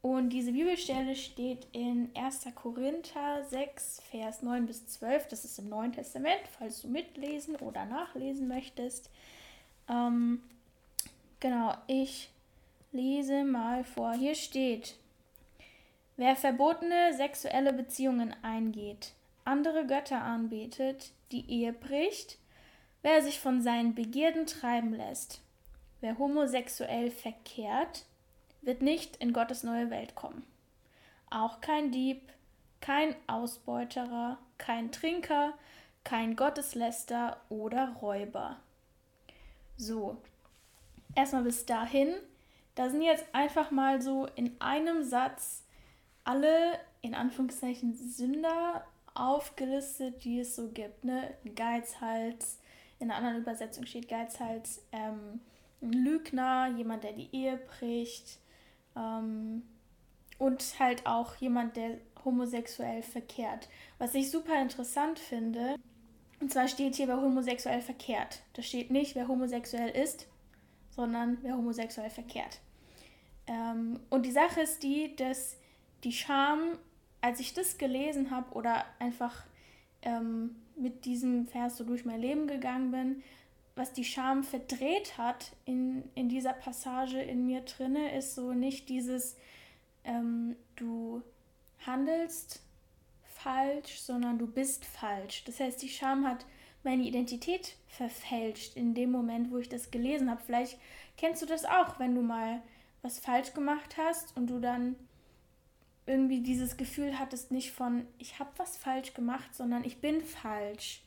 Und 0.00 0.30
diese 0.30 0.52
Bibelstelle 0.52 1.16
steht 1.16 1.66
in 1.72 2.10
1. 2.16 2.46
Korinther 2.54 3.44
6, 3.44 4.00
Vers 4.10 4.42
9 4.42 4.66
bis 4.66 4.86
12. 4.86 5.28
Das 5.28 5.44
ist 5.44 5.58
im 5.58 5.68
Neuen 5.68 5.92
Testament, 5.92 6.40
falls 6.56 6.82
du 6.82 6.88
mitlesen 6.88 7.56
oder 7.56 7.84
nachlesen 7.84 8.46
möchtest. 8.46 9.10
Ähm, 9.88 10.40
genau, 11.40 11.74
ich 11.88 12.30
lese 12.92 13.44
mal 13.44 13.82
vor. 13.84 14.12
Hier 14.12 14.36
steht, 14.36 14.96
wer 16.16 16.36
verbotene 16.36 17.14
sexuelle 17.14 17.72
Beziehungen 17.72 18.34
eingeht, 18.42 19.12
andere 19.44 19.84
Götter 19.86 20.22
anbetet, 20.22 21.10
die 21.32 21.50
Ehe 21.50 21.72
bricht, 21.72 22.38
wer 23.02 23.22
sich 23.22 23.40
von 23.40 23.62
seinen 23.62 23.94
Begierden 23.94 24.46
treiben 24.46 24.94
lässt, 24.94 25.40
wer 26.00 26.18
homosexuell 26.18 27.10
verkehrt, 27.10 28.04
wird 28.62 28.82
nicht 28.82 29.16
in 29.16 29.32
Gottes 29.32 29.62
neue 29.62 29.90
Welt 29.90 30.14
kommen. 30.14 30.44
Auch 31.30 31.60
kein 31.60 31.90
Dieb, 31.90 32.32
kein 32.80 33.14
Ausbeuterer, 33.26 34.38
kein 34.56 34.92
Trinker, 34.92 35.54
kein 36.04 36.36
Gottesläster 36.36 37.36
oder 37.48 37.96
Räuber. 38.00 38.56
So, 39.76 40.16
erstmal 41.14 41.42
bis 41.42 41.66
dahin. 41.66 42.14
Da 42.74 42.90
sind 42.90 43.02
jetzt 43.02 43.26
einfach 43.32 43.70
mal 43.70 44.00
so 44.00 44.26
in 44.36 44.60
einem 44.60 45.02
Satz 45.02 45.64
alle 46.24 46.78
in 47.02 47.14
Anführungszeichen 47.14 47.94
Sünder 47.94 48.84
aufgelistet, 49.14 50.24
die 50.24 50.40
es 50.40 50.54
so 50.54 50.68
gibt. 50.68 51.04
Ne? 51.04 51.34
Geizhals, 51.56 52.58
in 52.98 53.10
einer 53.10 53.18
anderen 53.18 53.42
Übersetzung 53.42 53.86
steht 53.86 54.08
Geizhals, 54.08 54.82
ähm, 54.92 55.40
ein 55.82 55.92
Lügner, 55.92 56.68
jemand, 56.76 57.04
der 57.04 57.12
die 57.12 57.28
Ehe 57.32 57.56
bricht 57.56 58.38
ähm, 58.96 59.62
und 60.38 60.78
halt 60.78 61.06
auch 61.06 61.36
jemand, 61.36 61.76
der 61.76 61.98
homosexuell 62.24 63.02
verkehrt. 63.02 63.68
Was 63.98 64.14
ich 64.14 64.30
super 64.30 64.60
interessant 64.60 65.18
finde, 65.18 65.76
und 66.40 66.52
zwar 66.52 66.68
steht 66.68 66.96
hier, 66.96 67.08
wer 67.08 67.20
homosexuell 67.20 67.80
verkehrt. 67.80 68.42
Da 68.52 68.62
steht 68.62 68.90
nicht, 68.90 69.14
wer 69.14 69.28
homosexuell 69.28 69.90
ist, 69.90 70.28
sondern 70.90 71.38
wer 71.42 71.56
homosexuell 71.56 72.10
verkehrt. 72.10 72.60
Ähm, 73.46 74.00
und 74.10 74.26
die 74.26 74.32
Sache 74.32 74.60
ist 74.60 74.82
die, 74.82 75.16
dass 75.16 75.56
die 76.04 76.12
Scham, 76.12 76.78
als 77.20 77.40
ich 77.40 77.54
das 77.54 77.78
gelesen 77.78 78.30
habe 78.30 78.52
oder 78.54 78.84
einfach 78.98 79.44
ähm, 80.02 80.56
mit 80.76 81.04
diesem 81.04 81.46
Vers 81.46 81.76
so 81.76 81.84
durch 81.84 82.04
mein 82.04 82.20
Leben 82.20 82.46
gegangen 82.46 82.90
bin, 82.90 83.22
was 83.78 83.92
die 83.92 84.04
Scham 84.04 84.42
verdreht 84.42 85.16
hat 85.16 85.52
in, 85.64 86.02
in 86.14 86.28
dieser 86.28 86.52
Passage 86.52 87.20
in 87.20 87.46
mir 87.46 87.60
drinne, 87.60 88.16
ist 88.16 88.34
so 88.34 88.52
nicht 88.52 88.88
dieses, 88.88 89.36
ähm, 90.04 90.56
du 90.76 91.22
handelst 91.86 92.60
falsch, 93.22 94.00
sondern 94.00 94.38
du 94.38 94.46
bist 94.46 94.84
falsch. 94.84 95.44
Das 95.44 95.60
heißt, 95.60 95.80
die 95.80 95.88
Scham 95.88 96.26
hat 96.26 96.44
meine 96.82 97.04
Identität 97.04 97.76
verfälscht 97.86 98.76
in 98.76 98.94
dem 98.94 99.10
Moment, 99.12 99.50
wo 99.50 99.58
ich 99.58 99.68
das 99.68 99.90
gelesen 99.90 100.30
habe. 100.30 100.42
Vielleicht 100.44 100.78
kennst 101.16 101.42
du 101.42 101.46
das 101.46 101.64
auch, 101.64 101.98
wenn 101.98 102.14
du 102.14 102.22
mal 102.22 102.62
was 103.02 103.18
falsch 103.20 103.54
gemacht 103.54 103.96
hast 103.96 104.36
und 104.36 104.48
du 104.48 104.58
dann 104.58 104.96
irgendwie 106.06 106.40
dieses 106.40 106.76
Gefühl 106.76 107.18
hattest, 107.18 107.52
nicht 107.52 107.70
von 107.70 108.06
ich 108.18 108.38
habe 108.40 108.50
was 108.56 108.76
falsch 108.76 109.14
gemacht, 109.14 109.54
sondern 109.54 109.84
ich 109.84 110.00
bin 110.00 110.22
falsch. 110.22 111.02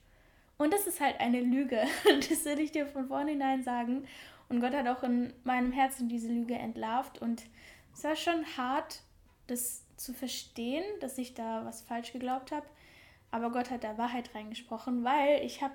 Und 0.61 0.71
das 0.71 0.85
ist 0.85 1.01
halt 1.01 1.19
eine 1.19 1.41
Lüge. 1.41 1.81
Das 2.29 2.45
will 2.45 2.59
ich 2.59 2.71
dir 2.71 2.85
von 2.85 3.07
vornherein 3.07 3.63
sagen. 3.63 4.07
Und 4.47 4.59
Gott 4.61 4.75
hat 4.75 4.87
auch 4.87 5.01
in 5.01 5.33
meinem 5.43 5.71
Herzen 5.71 6.07
diese 6.07 6.27
Lüge 6.27 6.53
entlarvt. 6.53 7.19
Und 7.19 7.41
es 7.95 8.03
war 8.03 8.15
schon 8.15 8.45
hart, 8.57 9.01
das 9.47 9.81
zu 9.97 10.13
verstehen, 10.13 10.83
dass 10.99 11.17
ich 11.17 11.33
da 11.33 11.65
was 11.65 11.81
falsch 11.81 12.13
geglaubt 12.13 12.51
habe. 12.51 12.67
Aber 13.31 13.51
Gott 13.51 13.71
hat 13.71 13.83
da 13.83 13.97
Wahrheit 13.97 14.35
reingesprochen, 14.35 15.03
weil 15.03 15.43
ich 15.43 15.63
habe 15.63 15.73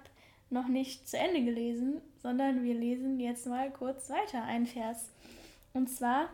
noch 0.50 0.68
nicht 0.68 1.08
zu 1.08 1.18
Ende 1.18 1.42
gelesen, 1.42 2.00
sondern 2.22 2.62
wir 2.62 2.74
lesen 2.74 3.18
jetzt 3.18 3.48
mal 3.48 3.72
kurz 3.72 4.08
weiter 4.08 4.44
ein 4.44 4.66
Vers. 4.66 5.10
Und 5.72 5.90
zwar 5.90 6.28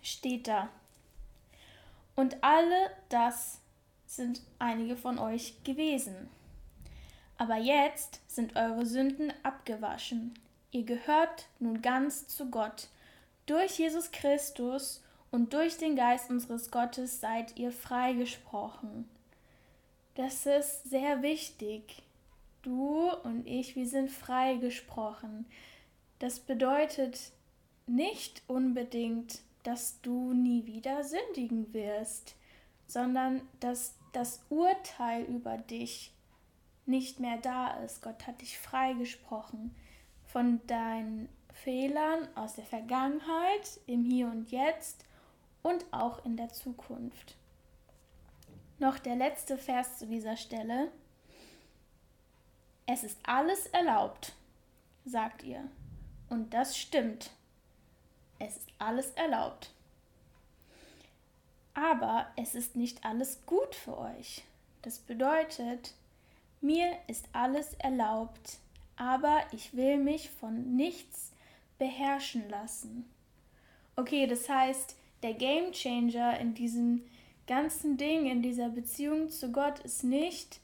steht 0.00 0.48
da, 0.48 0.70
und 2.16 2.42
alle 2.42 2.90
das 3.10 3.60
sind 4.06 4.40
einige 4.58 4.96
von 4.96 5.18
euch 5.18 5.62
gewesen. 5.62 6.30
Aber 7.40 7.56
jetzt 7.56 8.20
sind 8.26 8.54
eure 8.54 8.84
Sünden 8.84 9.32
abgewaschen. 9.42 10.34
Ihr 10.72 10.82
gehört 10.82 11.46
nun 11.58 11.80
ganz 11.80 12.28
zu 12.28 12.50
Gott. 12.50 12.88
Durch 13.46 13.78
Jesus 13.78 14.10
Christus 14.12 15.02
und 15.30 15.54
durch 15.54 15.78
den 15.78 15.96
Geist 15.96 16.28
unseres 16.28 16.70
Gottes 16.70 17.18
seid 17.18 17.58
ihr 17.58 17.72
freigesprochen. 17.72 19.08
Das 20.16 20.44
ist 20.44 20.90
sehr 20.90 21.22
wichtig. 21.22 22.02
Du 22.60 23.10
und 23.24 23.46
ich, 23.46 23.74
wir 23.74 23.86
sind 23.86 24.10
freigesprochen. 24.10 25.46
Das 26.18 26.40
bedeutet 26.40 27.32
nicht 27.86 28.42
unbedingt, 28.48 29.38
dass 29.62 29.98
du 30.02 30.34
nie 30.34 30.66
wieder 30.66 31.04
sündigen 31.04 31.72
wirst, 31.72 32.34
sondern 32.86 33.40
dass 33.60 33.94
das 34.12 34.42
Urteil 34.50 35.22
über 35.22 35.56
dich 35.56 36.12
nicht 36.90 37.20
mehr 37.20 37.38
da 37.38 37.70
ist. 37.84 38.02
Gott 38.02 38.26
hat 38.26 38.40
dich 38.40 38.58
freigesprochen 38.58 39.74
von 40.26 40.60
deinen 40.66 41.28
Fehlern 41.52 42.28
aus 42.34 42.54
der 42.54 42.64
Vergangenheit, 42.64 43.80
im 43.86 44.04
Hier 44.04 44.26
und 44.26 44.50
Jetzt 44.50 45.04
und 45.62 45.84
auch 45.92 46.24
in 46.24 46.36
der 46.36 46.50
Zukunft. 46.50 47.36
Noch 48.78 48.98
der 48.98 49.16
letzte 49.16 49.58
Vers 49.58 49.98
zu 49.98 50.06
dieser 50.06 50.36
Stelle. 50.36 50.90
Es 52.86 53.04
ist 53.04 53.18
alles 53.24 53.66
erlaubt, 53.66 54.32
sagt 55.04 55.42
ihr. 55.42 55.68
Und 56.28 56.54
das 56.54 56.78
stimmt. 56.78 57.30
Es 58.38 58.56
ist 58.56 58.68
alles 58.78 59.10
erlaubt. 59.12 59.70
Aber 61.74 62.26
es 62.36 62.54
ist 62.54 62.74
nicht 62.74 63.04
alles 63.04 63.44
gut 63.46 63.74
für 63.74 63.98
euch. 63.98 64.44
Das 64.82 64.98
bedeutet, 64.98 65.92
mir 66.60 66.92
ist 67.06 67.28
alles 67.32 67.74
erlaubt, 67.74 68.58
aber 68.96 69.40
ich 69.52 69.74
will 69.74 69.98
mich 69.98 70.30
von 70.30 70.76
nichts 70.76 71.32
beherrschen 71.78 72.48
lassen. 72.50 73.10
Okay, 73.96 74.26
das 74.26 74.48
heißt, 74.48 74.96
der 75.22 75.34
Game 75.34 75.72
Changer 75.72 76.38
in 76.38 76.54
diesem 76.54 77.02
ganzen 77.46 77.96
Ding, 77.96 78.26
in 78.26 78.42
dieser 78.42 78.68
Beziehung 78.68 79.30
zu 79.30 79.50
Gott 79.52 79.80
ist 79.80 80.04
nicht 80.04 80.60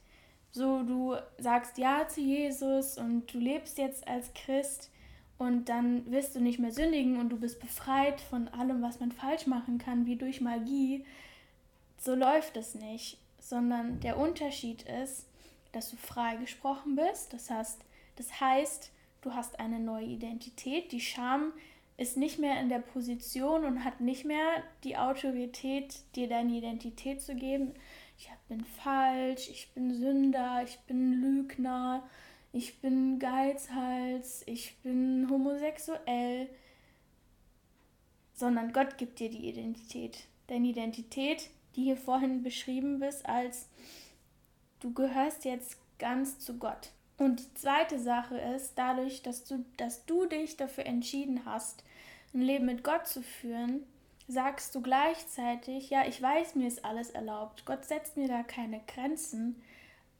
so, 0.51 0.81
du 0.83 1.15
sagst 1.37 1.77
Ja 1.77 2.07
zu 2.07 2.21
Jesus 2.21 2.97
und 2.97 3.31
du 3.33 3.39
lebst 3.39 3.77
jetzt 3.77 4.07
als 4.07 4.33
Christ 4.33 4.89
und 5.37 5.69
dann 5.69 6.09
wirst 6.11 6.35
du 6.35 6.39
nicht 6.39 6.57
mehr 6.57 6.71
sündigen 6.71 7.19
und 7.19 7.29
du 7.29 7.37
bist 7.37 7.59
befreit 7.59 8.21
von 8.21 8.47
allem, 8.47 8.81
was 8.81 8.99
man 8.99 9.11
falsch 9.11 9.45
machen 9.45 9.77
kann, 9.77 10.05
wie 10.05 10.15
durch 10.15 10.41
Magie. 10.41 11.05
So 11.99 12.15
läuft 12.15 12.57
es 12.57 12.73
nicht, 12.73 13.19
sondern 13.39 13.99
der 13.99 14.17
Unterschied 14.17 14.83
ist, 15.03 15.27
dass 15.73 15.89
du 15.89 15.97
frei 15.97 16.35
gesprochen 16.37 16.95
bist. 16.95 17.33
Das 17.33 17.49
heißt, 17.49 17.79
das 18.15 18.39
heißt, 18.39 18.91
du 19.21 19.33
hast 19.33 19.59
eine 19.59 19.79
neue 19.79 20.05
Identität. 20.05 20.91
Die 20.91 21.01
Scham 21.01 21.53
ist 21.97 22.15
nicht 22.15 22.39
mehr 22.39 22.59
in 22.61 22.69
der 22.69 22.79
Position 22.79 23.65
und 23.65 23.83
hat 23.83 24.01
nicht 24.01 24.25
mehr 24.25 24.63
die 24.83 24.97
Autorität, 24.97 25.95
dir 26.15 26.27
deine 26.27 26.53
Identität 26.53 27.21
zu 27.21 27.35
geben. 27.35 27.73
Ich 28.17 28.29
bin 28.47 28.63
falsch, 28.63 29.49
ich 29.49 29.71
bin 29.73 29.93
Sünder, 29.93 30.63
ich 30.63 30.79
bin 30.81 31.21
Lügner, 31.21 32.03
ich 32.53 32.79
bin 32.79 33.19
Geizhals, 33.19 34.43
ich 34.45 34.77
bin 34.81 35.27
homosexuell, 35.29 36.49
sondern 38.33 38.73
Gott 38.73 38.97
gibt 38.97 39.19
dir 39.19 39.29
die 39.29 39.49
Identität. 39.49 40.27
Deine 40.47 40.67
Identität, 40.67 41.49
die 41.75 41.83
hier 41.83 41.97
vorhin 41.97 42.43
beschrieben 42.43 43.01
ist, 43.01 43.25
als 43.27 43.67
du 44.79 44.93
gehörst 44.93 45.45
jetzt 45.45 45.77
ganz 45.99 46.39
zu 46.39 46.57
Gott. 46.57 46.91
Und 47.17 47.39
die 47.39 47.53
zweite 47.55 47.99
Sache 47.99 48.37
ist, 48.37 48.73
dadurch, 48.75 49.23
dass 49.23 49.43
du, 49.43 49.65
dass 49.77 50.05
du 50.05 50.25
dich 50.27 50.55
dafür 50.57 50.85
entschieden 50.85 51.41
hast, 51.45 51.83
ein 52.33 52.41
Leben 52.41 52.65
mit 52.65 52.83
Gott 52.83 53.07
zu 53.07 53.23
führen, 53.23 53.83
sagst 54.27 54.75
du 54.75 54.81
gleichzeitig, 54.81 55.89
ja, 55.89 56.05
ich 56.05 56.21
weiß, 56.21 56.55
mir 56.55 56.67
ist 56.67 56.85
alles 56.85 57.09
erlaubt. 57.09 57.65
Gott 57.65 57.85
setzt 57.85 58.17
mir 58.17 58.27
da 58.27 58.43
keine 58.43 58.81
Grenzen, 58.85 59.61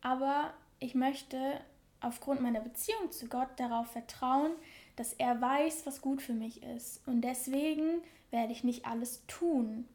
aber 0.02 0.54
ich 0.80 0.96
möchte 0.96 1.60
aufgrund 2.00 2.42
meiner 2.42 2.62
Beziehung 2.62 3.12
zu 3.12 3.28
Gott 3.28 3.50
darauf 3.58 3.88
vertrauen, 3.88 4.52
dass 4.96 5.14
er 5.14 5.40
weiß, 5.42 5.86
was 5.86 6.02
gut 6.02 6.22
für 6.22 6.34
mich 6.34 6.64
ist. 6.64 7.06
Und 7.08 7.22
deswegen 7.22 8.02
werde 8.32 8.54
ich 8.54 8.64
nicht 8.64 8.86
alles 8.86 9.24
tun. 9.28 9.88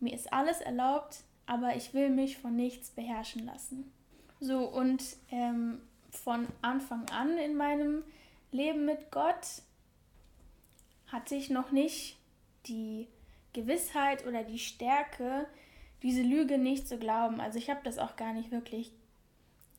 Mir 0.00 0.14
ist 0.14 0.32
alles 0.32 0.60
erlaubt, 0.60 1.18
aber 1.46 1.76
ich 1.76 1.94
will 1.94 2.10
mich 2.10 2.38
von 2.38 2.56
nichts 2.56 2.90
beherrschen 2.90 3.44
lassen. 3.44 3.92
So, 4.40 4.60
und 4.68 5.02
ähm, 5.30 5.80
von 6.10 6.46
Anfang 6.62 7.08
an 7.10 7.38
in 7.38 7.56
meinem 7.56 8.02
Leben 8.50 8.84
mit 8.84 9.10
Gott 9.10 9.62
hatte 11.08 11.34
ich 11.34 11.50
noch 11.50 11.70
nicht 11.70 12.16
die 12.66 13.08
Gewissheit 13.52 14.26
oder 14.26 14.42
die 14.42 14.58
Stärke, 14.58 15.46
diese 16.02 16.22
Lüge 16.22 16.58
nicht 16.58 16.88
zu 16.88 16.98
glauben. 16.98 17.40
Also 17.40 17.58
ich 17.58 17.70
habe 17.70 17.80
das 17.84 17.98
auch 17.98 18.16
gar 18.16 18.32
nicht 18.32 18.50
wirklich 18.50 18.92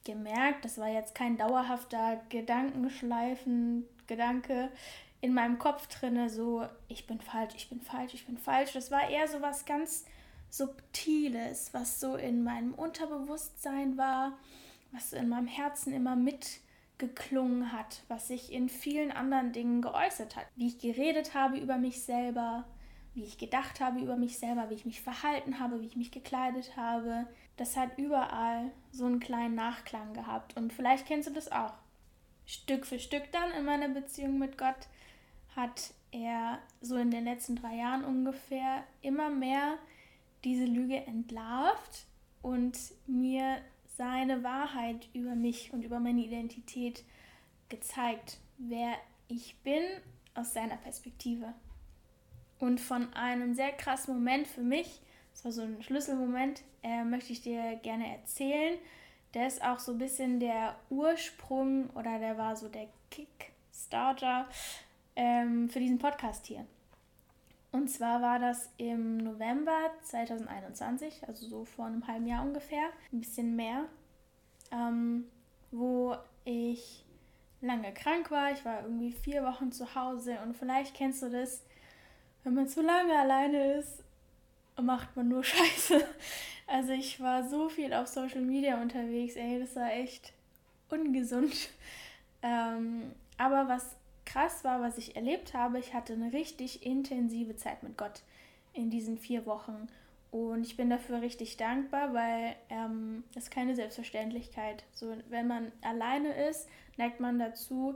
gemerkt. 0.05 0.65
Das 0.65 0.77
war 0.77 0.87
jetzt 0.87 1.13
kein 1.15 1.37
dauerhafter 1.37 2.21
Gedankenschleifen, 2.29 3.85
Gedanke. 4.07 4.69
in 5.21 5.33
meinem 5.33 5.57
Kopf 5.57 5.87
drinne 5.87 6.29
so, 6.29 6.67
ich 6.87 7.07
bin 7.07 7.19
falsch, 7.19 7.53
ich 7.55 7.69
bin 7.69 7.81
falsch, 7.81 8.13
ich 8.13 8.25
bin 8.25 8.37
falsch. 8.37 8.73
Das 8.73 8.91
war 8.91 9.09
eher 9.09 9.27
so 9.27 9.41
was 9.41 9.65
ganz 9.65 10.05
Subtiles, 10.57 11.73
was 11.73 11.99
so 11.99 12.15
in 12.15 12.43
meinem 12.43 12.73
Unterbewusstsein 12.73 13.97
war, 13.97 14.37
was 14.93 15.11
in 15.11 15.27
meinem 15.27 15.47
Herzen 15.47 15.91
immer 15.91 16.15
mitgeklungen 16.15 17.73
hat, 17.73 18.03
was 18.07 18.29
sich 18.29 18.53
in 18.53 18.69
vielen 18.69 19.11
anderen 19.11 19.51
Dingen 19.51 19.81
geäußert 19.81 20.37
hat. 20.37 20.45
Wie 20.55 20.67
ich 20.67 20.79
geredet 20.79 21.33
habe 21.33 21.57
über 21.57 21.77
mich 21.77 22.03
selber, 22.03 22.63
wie 23.13 23.23
ich 23.23 23.37
gedacht 23.37 23.81
habe 23.81 23.99
über 23.99 24.15
mich 24.15 24.39
selber, 24.39 24.69
wie 24.69 24.75
ich 24.75 24.85
mich 24.85 25.01
verhalten 25.01 25.59
habe, 25.59 25.81
wie 25.81 25.87
ich 25.87 25.97
mich 25.97 26.11
gekleidet 26.11 26.77
habe. 26.77 27.27
Das 27.57 27.75
hat 27.75 27.97
überall 27.97 28.71
so 28.91 29.05
einen 29.05 29.19
kleinen 29.19 29.55
Nachklang 29.55 30.13
gehabt. 30.13 30.55
Und 30.55 30.71
vielleicht 30.71 31.05
kennst 31.05 31.27
du 31.27 31.33
das 31.33 31.51
auch. 31.51 31.73
Stück 32.45 32.85
für 32.85 32.99
Stück 32.99 33.29
dann 33.33 33.51
in 33.51 33.65
meiner 33.65 33.89
Beziehung 33.89 34.37
mit 34.37 34.57
Gott 34.57 34.87
hat 35.55 35.93
er 36.11 36.59
so 36.79 36.95
in 36.95 37.11
den 37.11 37.25
letzten 37.25 37.57
drei 37.57 37.75
Jahren 37.75 38.05
ungefähr 38.05 38.83
immer 39.01 39.29
mehr 39.29 39.77
diese 40.45 40.65
Lüge 40.65 40.97
entlarvt 41.05 42.05
und 42.41 42.77
mir 43.07 43.57
seine 43.97 44.43
Wahrheit 44.43 45.09
über 45.13 45.35
mich 45.35 45.73
und 45.73 45.83
über 45.83 45.99
meine 45.99 46.21
Identität 46.21 47.03
gezeigt, 47.69 48.37
wer 48.57 48.93
ich 49.27 49.57
bin 49.63 49.83
aus 50.35 50.53
seiner 50.53 50.77
Perspektive. 50.77 51.53
Und 52.59 52.79
von 52.79 53.11
einem 53.13 53.53
sehr 53.53 53.71
krassen 53.71 54.13
Moment 54.13 54.47
für 54.47 54.61
mich, 54.61 55.01
das 55.31 55.45
war 55.45 55.51
so 55.51 55.63
ein 55.63 55.81
Schlüsselmoment, 55.81 56.63
äh, 56.83 57.03
möchte 57.03 57.33
ich 57.33 57.41
dir 57.41 57.75
gerne 57.81 58.15
erzählen. 58.15 58.77
Der 59.33 59.47
ist 59.47 59.63
auch 59.63 59.79
so 59.79 59.91
ein 59.91 59.97
bisschen 59.97 60.39
der 60.39 60.75
Ursprung 60.89 61.89
oder 61.89 62.19
der 62.19 62.37
war 62.37 62.55
so 62.55 62.69
der 62.69 62.87
Kickstarter 63.11 64.47
ähm, 65.15 65.69
für 65.69 65.79
diesen 65.79 65.97
Podcast 65.97 66.45
hier. 66.45 66.65
Und 67.75 67.89
zwar 67.89 68.21
war 68.21 68.39
das 68.39 68.69
im 68.77 69.17
November 69.17 69.91
2021, 70.03 71.27
also 71.27 71.45
so 71.45 71.65
vor 71.65 71.87
einem 71.87 72.07
halben 72.07 72.25
Jahr 72.25 72.41
ungefähr, 72.41 72.87
ein 73.11 73.19
bisschen 73.19 73.57
mehr, 73.57 73.83
ähm, 74.71 75.25
wo 75.71 76.15
ich 76.45 77.03
lange 77.59 77.93
krank 77.93 78.31
war. 78.31 78.53
Ich 78.53 78.63
war 78.63 78.83
irgendwie 78.83 79.11
vier 79.11 79.43
Wochen 79.43 79.73
zu 79.73 79.93
Hause 79.93 80.37
und 80.45 80.55
vielleicht 80.55 80.95
kennst 80.95 81.21
du 81.21 81.29
das, 81.29 81.65
wenn 82.45 82.53
man 82.53 82.69
zu 82.69 82.81
lange 82.81 83.13
alleine 83.19 83.73
ist, 83.73 84.05
macht 84.81 85.13
man 85.17 85.27
nur 85.27 85.43
Scheiße. 85.43 86.01
Also 86.67 86.93
ich 86.93 87.19
war 87.19 87.45
so 87.45 87.67
viel 87.67 87.93
auf 87.93 88.07
Social 88.07 88.41
Media 88.41 88.81
unterwegs, 88.81 89.35
ey, 89.35 89.59
das 89.59 89.75
war 89.75 89.91
echt 89.91 90.31
ungesund. 90.89 91.71
Ähm, 92.41 93.11
aber 93.37 93.67
was 93.67 93.97
krass 94.35 94.65
war, 94.65 94.81
was 94.81 94.97
ich 94.97 95.15
erlebt 95.15 95.53
habe, 95.53 95.79
ich 95.79 95.93
hatte 95.93 96.11
eine 96.11 96.33
richtig 96.33 96.85
intensive 96.85 97.55
Zeit 97.55 97.83
mit 97.83 97.97
Gott 97.97 98.21
in 98.73 98.89
diesen 98.89 99.17
vier 99.17 99.45
Wochen. 99.45 99.87
Und 100.29 100.65
ich 100.65 100.75
bin 100.75 100.89
dafür 100.89 101.21
richtig 101.21 101.55
dankbar, 101.55 102.13
weil 102.13 102.57
ähm, 102.69 103.23
es 103.35 103.49
keine 103.49 103.75
Selbstverständlichkeit. 103.75 104.83
So, 104.91 105.15
wenn 105.29 105.47
man 105.47 105.71
alleine 105.81 106.33
ist, 106.49 106.67
neigt 106.97 107.21
man 107.21 107.39
dazu, 107.39 107.95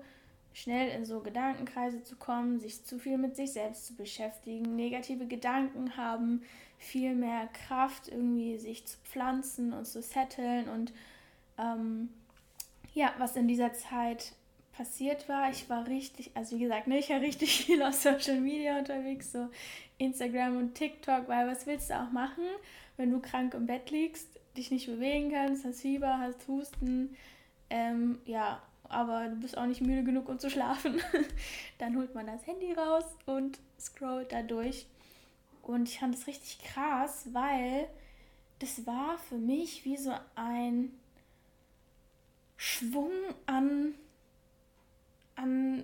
schnell 0.54 0.90
in 0.92 1.04
so 1.04 1.20
Gedankenkreise 1.20 2.04
zu 2.04 2.16
kommen, 2.16 2.62
sich 2.62 2.86
zu 2.86 3.00
viel 3.00 3.18
mit 3.18 3.36
sich 3.36 3.52
selbst 3.52 3.88
zu 3.88 3.96
beschäftigen, 3.96 4.78
negative 4.78 5.28
Gedanken 5.28 5.98
haben, 5.98 6.44
viel 6.78 7.16
mehr 7.16 7.50
Kraft, 7.68 8.08
irgendwie 8.08 8.58
sich 8.58 8.88
zu 8.88 8.98
pflanzen 9.04 9.74
und 9.74 9.86
zu 9.86 10.02
setteln. 10.02 10.70
Und 10.70 10.94
ähm, 11.58 12.08
ja, 12.94 13.14
was 13.18 13.36
in 13.36 13.50
dieser 13.50 13.74
Zeit 13.74 14.34
passiert 14.80 15.28
war, 15.28 15.50
ich 15.50 15.70
war 15.70 15.86
richtig, 15.88 16.32
also 16.36 16.56
wie 16.56 16.62
gesagt, 16.62 16.88
ne, 16.88 17.00
ich 17.00 17.10
war 17.10 17.20
richtig 17.20 17.66
viel 17.66 17.84
auf 17.84 17.96
Social 17.96 18.40
Media 18.40 18.80
unterwegs, 18.80 19.34
so 19.34 19.50
Instagram 19.98 20.56
und 20.56 20.74
TikTok, 20.74 21.28
weil 21.28 21.50
was 21.50 21.68
willst 21.68 21.90
du 21.90 22.00
auch 22.00 22.12
machen, 22.12 22.46
wenn 22.96 23.12
du 23.12 23.20
krank 23.20 23.54
im 23.56 23.66
Bett 23.66 23.92
liegst, 23.92 24.40
dich 24.56 24.72
nicht 24.72 24.88
bewegen 24.88 25.34
kannst, 25.34 25.66
hast 25.66 25.82
Fieber, 25.82 26.20
hast 26.20 26.48
Husten, 26.48 27.18
ähm, 27.70 28.20
ja, 28.24 28.62
aber 28.84 29.28
du 29.28 29.36
bist 29.42 29.58
auch 29.58 29.66
nicht 29.66 29.82
müde 29.82 30.06
genug, 30.06 30.30
um 30.30 30.40
zu 30.40 30.50
schlafen. 30.50 31.02
Dann 31.78 31.98
holt 31.98 32.16
man 32.16 32.28
das 32.28 32.48
Handy 32.48 32.72
raus 32.72 33.04
und 33.26 33.60
scrollt 33.78 34.32
da 34.32 34.44
durch. 34.44 34.88
Und 35.62 35.90
ich 35.90 36.00
fand 36.00 36.16
das 36.16 36.26
richtig 36.26 36.60
krass, 36.64 37.28
weil 37.34 37.90
das 38.60 38.88
war 38.88 39.18
für 39.18 39.38
mich 39.38 39.84
wie 39.84 39.98
so 39.98 40.14
ein 40.36 40.94
Schwung 42.56 43.12
an 43.46 43.94
an, 45.42 45.84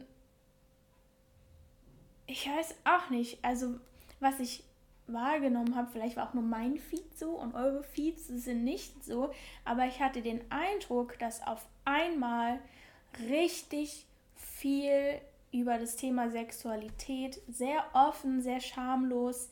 ich 2.27 2.47
weiß 2.47 2.75
auch 2.83 3.09
nicht, 3.09 3.43
also 3.43 3.75
was 4.19 4.39
ich 4.39 4.63
wahrgenommen 5.07 5.75
habe, 5.75 5.89
vielleicht 5.91 6.17
war 6.17 6.29
auch 6.29 6.33
nur 6.33 6.43
mein 6.43 6.77
Feed 6.77 7.17
so 7.17 7.31
und 7.31 7.53
eure 7.53 7.83
Feeds 7.83 8.27
sind 8.27 8.63
nicht 8.63 9.03
so, 9.03 9.31
aber 9.63 9.85
ich 9.85 9.99
hatte 9.99 10.21
den 10.21 10.41
Eindruck, 10.51 11.19
dass 11.19 11.45
auf 11.45 11.67
einmal 11.83 12.59
richtig 13.29 14.05
viel 14.35 15.21
über 15.51 15.77
das 15.77 15.95
Thema 15.95 16.29
Sexualität 16.31 17.39
sehr 17.47 17.85
offen, 17.93 18.41
sehr 18.41 18.59
schamlos 18.59 19.49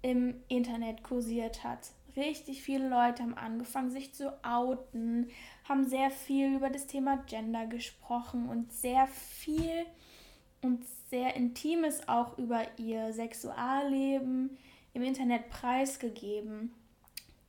im 0.00 0.40
Internet 0.48 1.02
kursiert 1.02 1.64
hat. 1.64 1.90
Richtig 2.18 2.62
viele 2.62 2.88
Leute 2.88 3.22
haben 3.22 3.38
angefangen, 3.38 3.92
sich 3.92 4.12
zu 4.12 4.32
outen, 4.44 5.30
haben 5.68 5.86
sehr 5.86 6.10
viel 6.10 6.56
über 6.56 6.68
das 6.68 6.88
Thema 6.88 7.16
Gender 7.28 7.66
gesprochen 7.66 8.48
und 8.48 8.72
sehr 8.72 9.06
viel 9.06 9.86
und 10.60 10.84
sehr 11.10 11.36
Intimes 11.36 12.08
auch 12.08 12.36
über 12.36 12.62
ihr 12.76 13.12
Sexualleben 13.12 14.58
im 14.94 15.02
Internet 15.02 15.48
preisgegeben. 15.48 16.74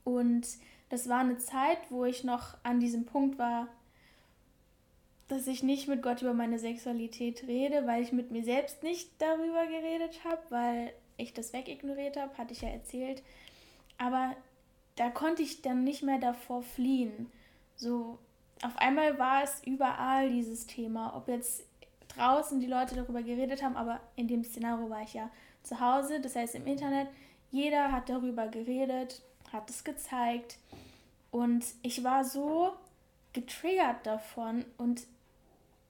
Und 0.04 0.48
das 0.90 1.10
war 1.10 1.22
eine 1.22 1.40
Zeit, 1.40 1.80
wo 1.90 2.06
ich 2.06 2.24
noch 2.24 2.56
an 2.62 2.80
diesem 2.80 3.08
Punkt 3.08 3.40
war, 3.40 3.68
dass 5.30 5.48
ich 5.48 5.64
nicht 5.64 5.88
mit 5.88 6.04
Gott 6.04 6.22
über 6.22 6.34
meine 6.36 6.60
Sexualität 6.60 7.48
rede, 7.48 7.88
weil 7.88 8.04
ich 8.04 8.12
mit 8.12 8.30
mir 8.30 8.44
selbst 8.44 8.84
nicht 8.84 9.10
darüber 9.20 9.66
geredet 9.66 10.24
habe, 10.26 10.42
weil 10.50 10.94
ich 11.18 11.34
das 11.34 11.54
wegignoriert 11.54 12.18
habe, 12.18 12.38
hatte 12.38 12.54
ich 12.54 12.62
ja 12.62 12.70
erzählt. 12.70 13.24
Aber 13.98 14.36
da 15.00 15.10
konnte 15.10 15.42
ich 15.42 15.62
dann 15.62 15.86
nicht 15.86 16.04
mehr 16.04 16.20
davor 16.20 16.62
fliehen. 16.62 17.32
So 17.78 18.20
auf 18.62 18.78
einmal 18.78 19.18
war 19.18 19.44
es 19.44 19.62
überall 19.66 20.30
dieses 20.30 20.68
Thema, 20.68 21.16
ob 21.16 21.30
jetzt 21.30 21.64
draußen 22.10 22.60
die 22.60 22.68
Leute 22.68 22.96
darüber 22.96 23.24
geredet 23.24 23.64
haben, 23.64 23.78
aber 23.78 24.02
in 24.18 24.28
dem 24.28 24.44
Szenario 24.44 24.90
war 24.90 25.02
ich 25.02 25.14
ja 25.14 25.30
zu 25.64 25.80
Hause, 25.80 26.20
das 26.20 26.36
heißt 26.36 26.56
im 26.56 26.68
Internet, 26.68 27.08
jeder 27.50 27.94
hat 27.94 28.10
darüber 28.10 28.50
geredet, 28.50 29.22
hat 29.54 29.70
es 29.70 29.86
gezeigt. 29.86 30.58
Und 31.32 31.64
ich 31.82 32.04
war 32.04 32.26
so 32.26 32.74
getriggert 33.32 34.06
davon 34.06 34.66
und 34.78 35.04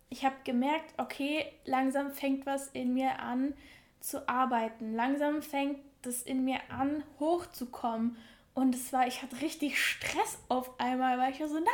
ich 0.09 0.23
habe 0.23 0.35
gemerkt, 0.43 0.93
okay, 0.97 1.45
langsam 1.65 2.11
fängt 2.11 2.45
was 2.45 2.67
in 2.67 2.93
mir 2.93 3.17
an 3.19 3.55
zu 4.01 4.29
arbeiten, 4.29 4.93
langsam 4.93 5.41
fängt 5.41 5.79
das 6.03 6.21
in 6.21 6.45
mir 6.45 6.59
an 6.69 7.03
hochzukommen 7.19 8.15
und 8.59 8.75
es 8.75 8.91
war, 8.91 9.07
ich 9.07 9.21
hatte 9.21 9.41
richtig 9.41 9.81
Stress 9.81 10.39
auf 10.49 10.79
einmal, 10.79 11.17
weil 11.17 11.31
ich 11.31 11.39
war 11.39 11.47
so, 11.47 11.55
nein, 11.55 11.65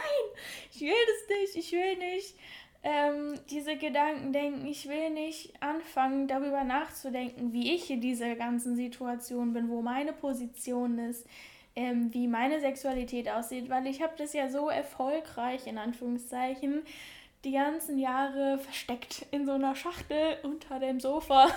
ich 0.71 0.81
will 0.81 0.89
das 0.89 1.37
nicht, 1.37 1.55
ich 1.55 1.71
will 1.71 1.97
nicht 1.97 2.35
ähm, 2.85 3.39
diese 3.49 3.77
Gedanken 3.77 4.31
denken, 4.31 4.67
ich 4.67 4.87
will 4.87 5.09
nicht 5.09 5.59
anfangen, 5.59 6.27
darüber 6.27 6.63
nachzudenken, 6.63 7.51
wie 7.51 7.73
ich 7.73 7.89
in 7.89 7.99
dieser 7.99 8.35
ganzen 8.35 8.75
Situation 8.75 9.53
bin, 9.53 9.69
wo 9.69 9.81
meine 9.81 10.13
Position 10.13 10.99
ist, 10.99 11.25
ähm, 11.75 12.13
wie 12.13 12.27
meine 12.27 12.59
Sexualität 12.59 13.27
aussieht, 13.27 13.69
weil 13.69 13.87
ich 13.87 14.03
habe 14.03 14.13
das 14.17 14.33
ja 14.33 14.49
so 14.49 14.69
erfolgreich, 14.69 15.65
in 15.65 15.79
Anführungszeichen, 15.79 16.83
die 17.43 17.53
ganzen 17.53 17.97
Jahre 17.97 18.59
versteckt 18.59 19.25
in 19.31 19.47
so 19.47 19.53
einer 19.53 19.75
Schachtel 19.75 20.37
unter 20.43 20.77
dem 20.77 20.99
Sofa 20.99 21.47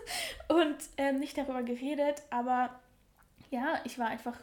und 0.48 0.76
ähm, 0.96 1.18
nicht 1.18 1.36
darüber 1.36 1.62
geredet, 1.62 2.22
aber 2.30 2.80
ja, 3.50 3.78
ich 3.84 3.98
war 3.98 4.06
einfach 4.06 4.38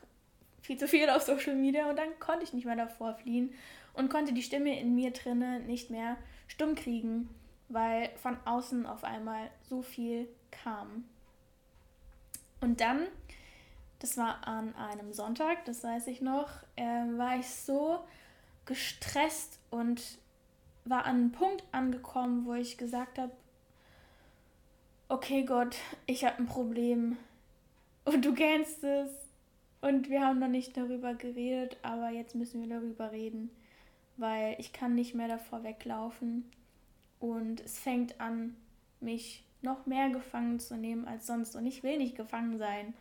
viel 0.66 0.78
zu 0.78 0.88
viel 0.88 1.10
auf 1.10 1.22
Social 1.22 1.56
Media 1.56 1.90
und 1.90 1.98
dann 1.98 2.20
konnte 2.20 2.44
ich 2.44 2.54
nicht 2.54 2.66
mehr 2.66 2.76
davor 2.76 3.14
fliehen 3.16 3.54
und 3.94 4.10
konnte 4.10 4.34
die 4.34 4.42
Stimme 4.42 4.80
in 4.80 4.96
mir 4.96 5.12
drinne 5.12 5.60
nicht 5.62 5.90
mehr 5.90 6.18
stumm 6.48 6.76
kriegen, 6.76 7.30
weil 7.70 8.10
von 8.18 8.38
außen 8.46 8.86
auf 8.86 9.04
einmal 9.04 9.50
so 9.70 9.82
viel 9.82 10.28
kam. 10.52 11.06
Und 12.62 12.82
dann, 12.82 13.08
das 14.00 14.18
war 14.18 14.48
an 14.48 14.76
einem 14.76 15.14
Sonntag, 15.14 15.66
das 15.66 15.84
weiß 15.84 16.08
ich 16.08 16.22
noch, 16.22 16.50
äh, 16.76 16.84
war 16.84 17.38
ich 17.38 17.50
so 17.50 18.00
gestresst 18.66 19.60
und 19.70 20.02
war 20.84 21.06
an 21.06 21.16
einem 21.16 21.32
Punkt 21.32 21.64
angekommen, 21.72 22.46
wo 22.46 22.54
ich 22.54 22.78
gesagt 22.78 23.20
habe, 23.20 23.32
okay 25.10 25.44
Gott, 25.44 25.76
ich 26.08 26.26
habe 26.26 26.38
ein 26.38 26.48
Problem 26.48 27.18
und 28.06 28.26
du 28.26 28.34
kennst 28.34 28.84
es 28.84 29.25
und 29.86 30.10
wir 30.10 30.26
haben 30.26 30.40
noch 30.40 30.48
nicht 30.48 30.76
darüber 30.76 31.14
geredet, 31.14 31.78
aber 31.84 32.10
jetzt 32.10 32.34
müssen 32.34 32.60
wir 32.60 32.80
darüber 32.80 33.12
reden, 33.12 33.52
weil 34.18 34.56
ich 34.58 34.74
kann 34.74 34.96
nicht 34.96 35.14
mehr 35.14 35.28
davor 35.28 35.64
weglaufen. 35.64 36.50
Und 37.20 37.62
es 37.62 37.78
fängt 37.78 38.20
an, 38.20 38.56
mich 39.00 39.44
noch 39.62 39.86
mehr 39.86 40.10
gefangen 40.10 40.60
zu 40.60 40.76
nehmen 40.76 41.08
als 41.08 41.28
sonst. 41.28 41.56
Und 41.56 41.68
ich 41.68 41.84
will 41.84 42.00
nicht 42.00 42.16
gefangen 42.16 42.58
sein. 42.58 42.96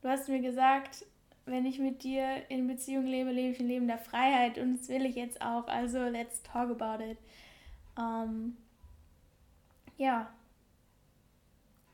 Du 0.00 0.08
hast 0.08 0.30
mir 0.30 0.40
gesagt, 0.40 1.04
wenn 1.44 1.66
ich 1.66 1.78
mit 1.78 2.02
dir 2.02 2.48
in 2.48 2.66
Beziehung 2.66 3.04
lebe, 3.04 3.30
lebe 3.30 3.52
ich 3.52 3.60
ein 3.60 3.68
Leben 3.68 3.86
der 3.86 3.98
Freiheit 3.98 4.56
und 4.56 4.78
das 4.78 4.88
will 4.88 5.04
ich 5.04 5.16
jetzt 5.16 5.42
auch. 5.42 5.66
Also 5.68 6.04
let's 6.04 6.42
talk 6.42 6.70
about 6.70 7.04
it. 7.04 7.18
Ähm, 7.98 8.56
ja, 9.98 10.32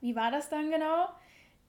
wie 0.01 0.15
war 0.15 0.31
das 0.31 0.49
dann 0.51 0.71
genau? 0.71 1.09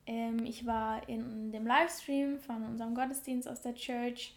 Ähm, 0.10 0.44
ich 0.44 0.66
war 0.66 1.08
in 1.08 1.52
dem 1.52 1.68
Livestream 1.68 2.40
von 2.40 2.64
unserem 2.64 2.96
Gottesdienst 2.96 3.48
aus 3.48 3.62
der 3.62 3.76
Church 3.76 4.34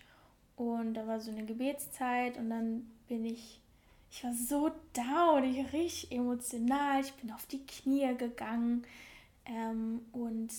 und 0.54 0.92
da 0.92 1.06
war 1.06 1.18
so 1.18 1.30
eine 1.30 1.46
Gebetszeit 1.46 2.36
und 2.36 2.50
dann 2.50 2.90
bin 3.08 3.24
ich, 3.24 3.58
ich 4.10 4.22
war 4.22 4.34
so 4.34 4.70
down, 4.92 5.44
ich 5.44 5.64
war 5.64 5.72
richtig 5.72 6.12
emotional, 6.12 7.00
ich 7.00 7.14
bin 7.14 7.32
auf 7.32 7.46
die 7.46 7.64
Knie 7.64 8.14
gegangen 8.18 8.84
ähm, 9.46 10.02
und 10.12 10.50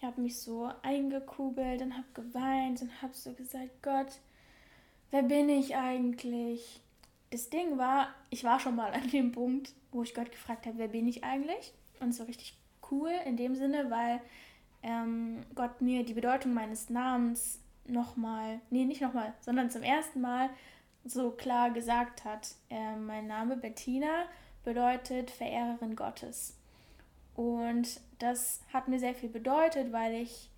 habe 0.00 0.20
mich 0.20 0.38
so 0.38 0.70
eingekugelt 0.82 1.82
und 1.82 1.94
habe 1.94 2.06
geweint 2.14 2.80
und 2.80 3.02
habe 3.02 3.12
so 3.12 3.32
gesagt, 3.32 3.82
Gott, 3.82 4.20
wer 5.10 5.24
bin 5.24 5.48
ich 5.48 5.74
eigentlich? 5.74 6.80
Das 7.30 7.50
Ding 7.50 7.76
war, 7.76 8.14
ich 8.30 8.44
war 8.44 8.60
schon 8.60 8.76
mal 8.76 8.92
an 8.92 9.10
dem 9.10 9.32
Punkt, 9.32 9.72
wo 9.90 10.04
ich 10.04 10.14
Gott 10.14 10.30
gefragt 10.30 10.66
habe, 10.66 10.78
wer 10.78 10.88
bin 10.88 11.08
ich 11.08 11.24
eigentlich? 11.24 11.72
Und 11.98 12.16
war 12.16 12.28
richtig 12.28 12.56
cool 12.90 13.10
in 13.24 13.36
dem 13.36 13.54
Sinne, 13.54 13.90
weil 13.90 14.20
ähm, 14.82 15.44
Gott 15.54 15.80
mir 15.80 16.04
die 16.04 16.14
Bedeutung 16.14 16.54
meines 16.54 16.90
Namens 16.90 17.60
nochmal, 17.86 18.60
nee, 18.70 18.84
nicht 18.84 19.00
nochmal, 19.00 19.34
sondern 19.40 19.70
zum 19.70 19.82
ersten 19.82 20.20
Mal 20.20 20.50
so 21.04 21.30
klar 21.30 21.70
gesagt 21.70 22.24
hat. 22.24 22.54
Äh, 22.70 22.96
mein 22.96 23.26
Name 23.26 23.56
Bettina 23.56 24.24
bedeutet 24.64 25.30
Verehrerin 25.30 25.96
Gottes. 25.96 26.56
Und 27.34 28.00
das 28.18 28.60
hat 28.72 28.88
mir 28.88 28.98
sehr 28.98 29.14
viel 29.14 29.28
bedeutet, 29.28 29.92
weil 29.92 30.14
ich 30.14 30.48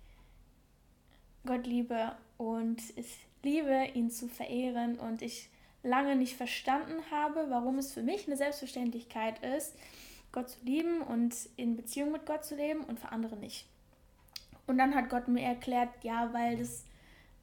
Gott 1.45 1.65
liebe 1.65 2.15
und 2.37 2.81
ich 2.95 3.25
liebe, 3.43 3.87
ihn 3.93 4.09
zu 4.09 4.27
verehren 4.27 4.99
und 4.99 5.21
ich 5.21 5.49
lange 5.83 6.15
nicht 6.15 6.35
verstanden 6.35 7.01
habe, 7.11 7.45
warum 7.49 7.77
es 7.77 7.93
für 7.93 8.03
mich 8.03 8.27
eine 8.27 8.35
Selbstverständlichkeit 8.35 9.43
ist, 9.43 9.75
Gott 10.31 10.49
zu 10.49 10.63
lieben 10.63 11.01
und 11.01 11.35
in 11.55 11.75
Beziehung 11.75 12.11
mit 12.11 12.25
Gott 12.25 12.45
zu 12.45 12.55
leben 12.55 12.83
und 12.83 12.99
für 12.99 13.11
andere 13.11 13.37
nicht. 13.37 13.67
Und 14.65 14.77
dann 14.77 14.95
hat 14.95 15.09
Gott 15.09 15.27
mir 15.27 15.43
erklärt, 15.43 15.89
ja, 16.03 16.33
weil 16.33 16.57
das 16.57 16.85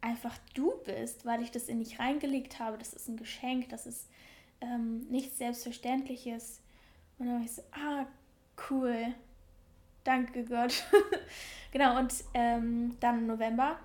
einfach 0.00 0.36
du 0.52 0.74
bist, 0.84 1.24
weil 1.24 1.42
ich 1.42 1.50
das 1.50 1.68
in 1.68 1.78
dich 1.78 1.98
reingelegt 1.98 2.58
habe, 2.58 2.76
das 2.76 2.92
ist 2.92 3.08
ein 3.08 3.16
Geschenk, 3.16 3.70
das 3.70 3.86
ist 3.86 4.08
ähm, 4.60 5.06
nichts 5.08 5.38
Selbstverständliches. 5.38 6.60
Und 7.18 7.26
dann 7.26 7.36
war 7.36 7.44
ich 7.44 7.52
so, 7.52 7.62
ah, 7.72 8.06
cool, 8.70 9.14
danke 10.04 10.44
Gott. 10.44 10.84
genau, 11.72 11.98
und 11.98 12.12
ähm, 12.34 12.96
dann 13.00 13.20
im 13.20 13.26
November 13.26 13.78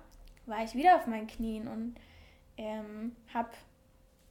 war 0.46 0.62
ich 0.62 0.74
wieder 0.74 0.96
auf 0.96 1.06
meinen 1.06 1.26
Knien 1.26 1.68
und 1.68 1.94
ähm, 2.58 3.16
habe 3.32 3.50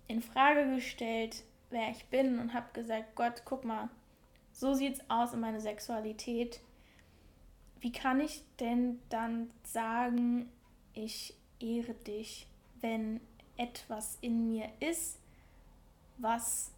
in 0.07 0.21
Frage 0.21 0.75
gestellt, 0.75 1.43
wer 1.71 1.89
ich 1.89 2.05
bin 2.05 2.39
und 2.39 2.53
habe 2.53 2.67
gesagt, 2.73 3.15
Gott, 3.15 3.41
guck 3.45 3.63
mal, 3.65 3.89
so 4.59 4.73
sieht's 4.73 4.99
aus 5.07 5.31
in 5.31 5.39
meiner 5.39 5.61
Sexualität. 5.61 6.59
Wie 7.79 7.93
kann 7.93 8.19
ich 8.19 8.43
denn 8.59 8.99
dann 9.07 9.49
sagen, 9.63 10.51
ich 10.93 11.33
ehre 11.61 11.93
dich, 11.93 12.45
wenn 12.81 13.21
etwas 13.55 14.17
in 14.19 14.49
mir 14.49 14.67
ist, 14.81 15.17
was 16.17 16.71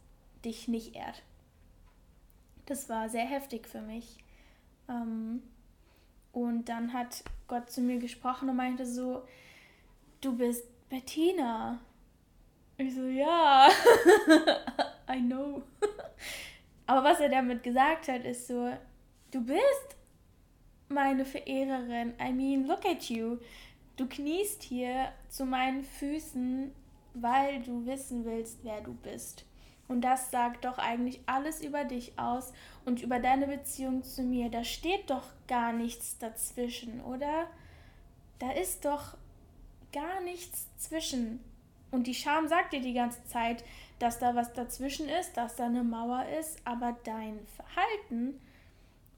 dich 0.46 0.67
nicht 0.67 0.96
ehrt? 0.96 1.24
Das 2.67 2.88
war 2.88 3.10
sehr 3.10 3.26
heftig 3.26 3.67
für 3.67 3.82
mich. 3.82 4.20
Ähm, 4.88 5.41
und 6.34 6.65
dann 6.65 6.94
hat 6.94 7.24
Gott 7.48 7.72
zu 7.72 7.82
mir 7.82 7.98
gesprochen 7.98 8.48
und 8.48 8.58
meinte 8.58 8.86
so, 8.86 9.24
du 10.22 10.38
bist 10.38 10.67
Bettina. 10.88 11.80
Ich 12.78 12.94
so, 12.94 13.08
ja, 13.08 13.70
I 15.10 15.20
know. 15.20 15.63
Aber 16.91 17.06
was 17.06 17.21
er 17.21 17.30
damit 17.30 17.63
gesagt 17.63 18.10
hat, 18.10 18.25
ist 18.25 18.47
so, 18.47 18.69
du 19.32 19.41
bist 19.45 19.95
meine 20.89 21.23
Verehrerin. 21.23 22.13
I 22.21 22.34
mean, 22.34 22.67
look 22.67 22.86
at 22.86 23.04
you. 23.04 23.38
Du 23.95 24.10
kniest 24.10 24.62
hier 24.62 25.13
zu 25.30 25.45
meinen 25.45 25.86
Füßen, 25.86 26.69
weil 27.13 27.62
du 27.63 27.86
wissen 27.86 28.25
willst, 28.25 28.60
wer 28.63 28.82
du 28.82 28.93
bist. 28.93 29.45
Und 29.88 30.01
das 30.01 30.32
sagt 30.32 30.65
doch 30.65 30.80
eigentlich 30.80 31.21
alles 31.27 31.63
über 31.63 31.86
dich 31.86 32.19
aus 32.19 32.51
und 32.84 33.01
über 33.01 33.19
deine 33.19 33.47
Beziehung 33.47 34.04
zu 34.04 34.21
mir. 34.21 34.49
Da 34.49 34.65
steht 34.65 35.10
doch 35.10 35.27
gar 35.47 35.71
nichts 35.71 36.17
dazwischen, 36.17 36.99
oder? 37.06 37.47
Da 38.38 38.51
ist 38.51 38.84
doch 38.84 39.15
gar 39.93 40.19
nichts 40.25 40.67
zwischen. 40.75 41.39
Und 41.89 42.08
die 42.08 42.15
Scham 42.15 42.49
sagt 42.49 42.73
dir 42.73 42.82
die 42.82 42.93
ganze 42.93 43.23
Zeit, 43.27 43.63
dass 44.02 44.18
da 44.18 44.36
was 44.36 44.52
dazwischen 44.54 45.08
ist, 45.08 45.38
dass 45.38 45.58
da 45.58 45.66
eine 45.66 45.84
Mauer 45.84 46.26
ist, 46.40 46.60
aber 46.66 46.98
dein 47.04 47.40
Verhalten 47.56 48.42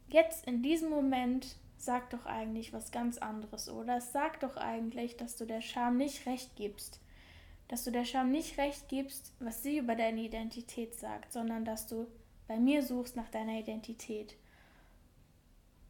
jetzt 0.09 0.45
in 0.45 0.61
diesem 0.61 0.89
Moment 0.89 1.55
sagt 1.77 2.13
doch 2.13 2.25
eigentlich 2.25 2.73
was 2.73 2.91
ganz 2.91 3.17
anderes, 3.17 3.69
oder? 3.69 3.97
Es 3.97 4.11
sagt 4.11 4.43
doch 4.43 4.57
eigentlich, 4.57 5.15
dass 5.15 5.37
du 5.37 5.45
der 5.45 5.61
Scham 5.61 5.97
nicht 5.97 6.25
recht 6.25 6.55
gibst. 6.57 6.99
Dass 7.69 7.85
du 7.85 7.91
der 7.91 8.03
Scham 8.03 8.29
nicht 8.29 8.57
recht 8.57 8.89
gibst, 8.89 9.31
was 9.39 9.63
sie 9.63 9.77
über 9.77 9.95
deine 9.95 10.21
Identität 10.21 10.95
sagt, 10.95 11.31
sondern 11.31 11.63
dass 11.63 11.87
du 11.87 12.07
bei 12.47 12.57
mir 12.57 12.83
suchst 12.83 13.15
nach 13.15 13.29
deiner 13.29 13.59
Identität. 13.59 14.35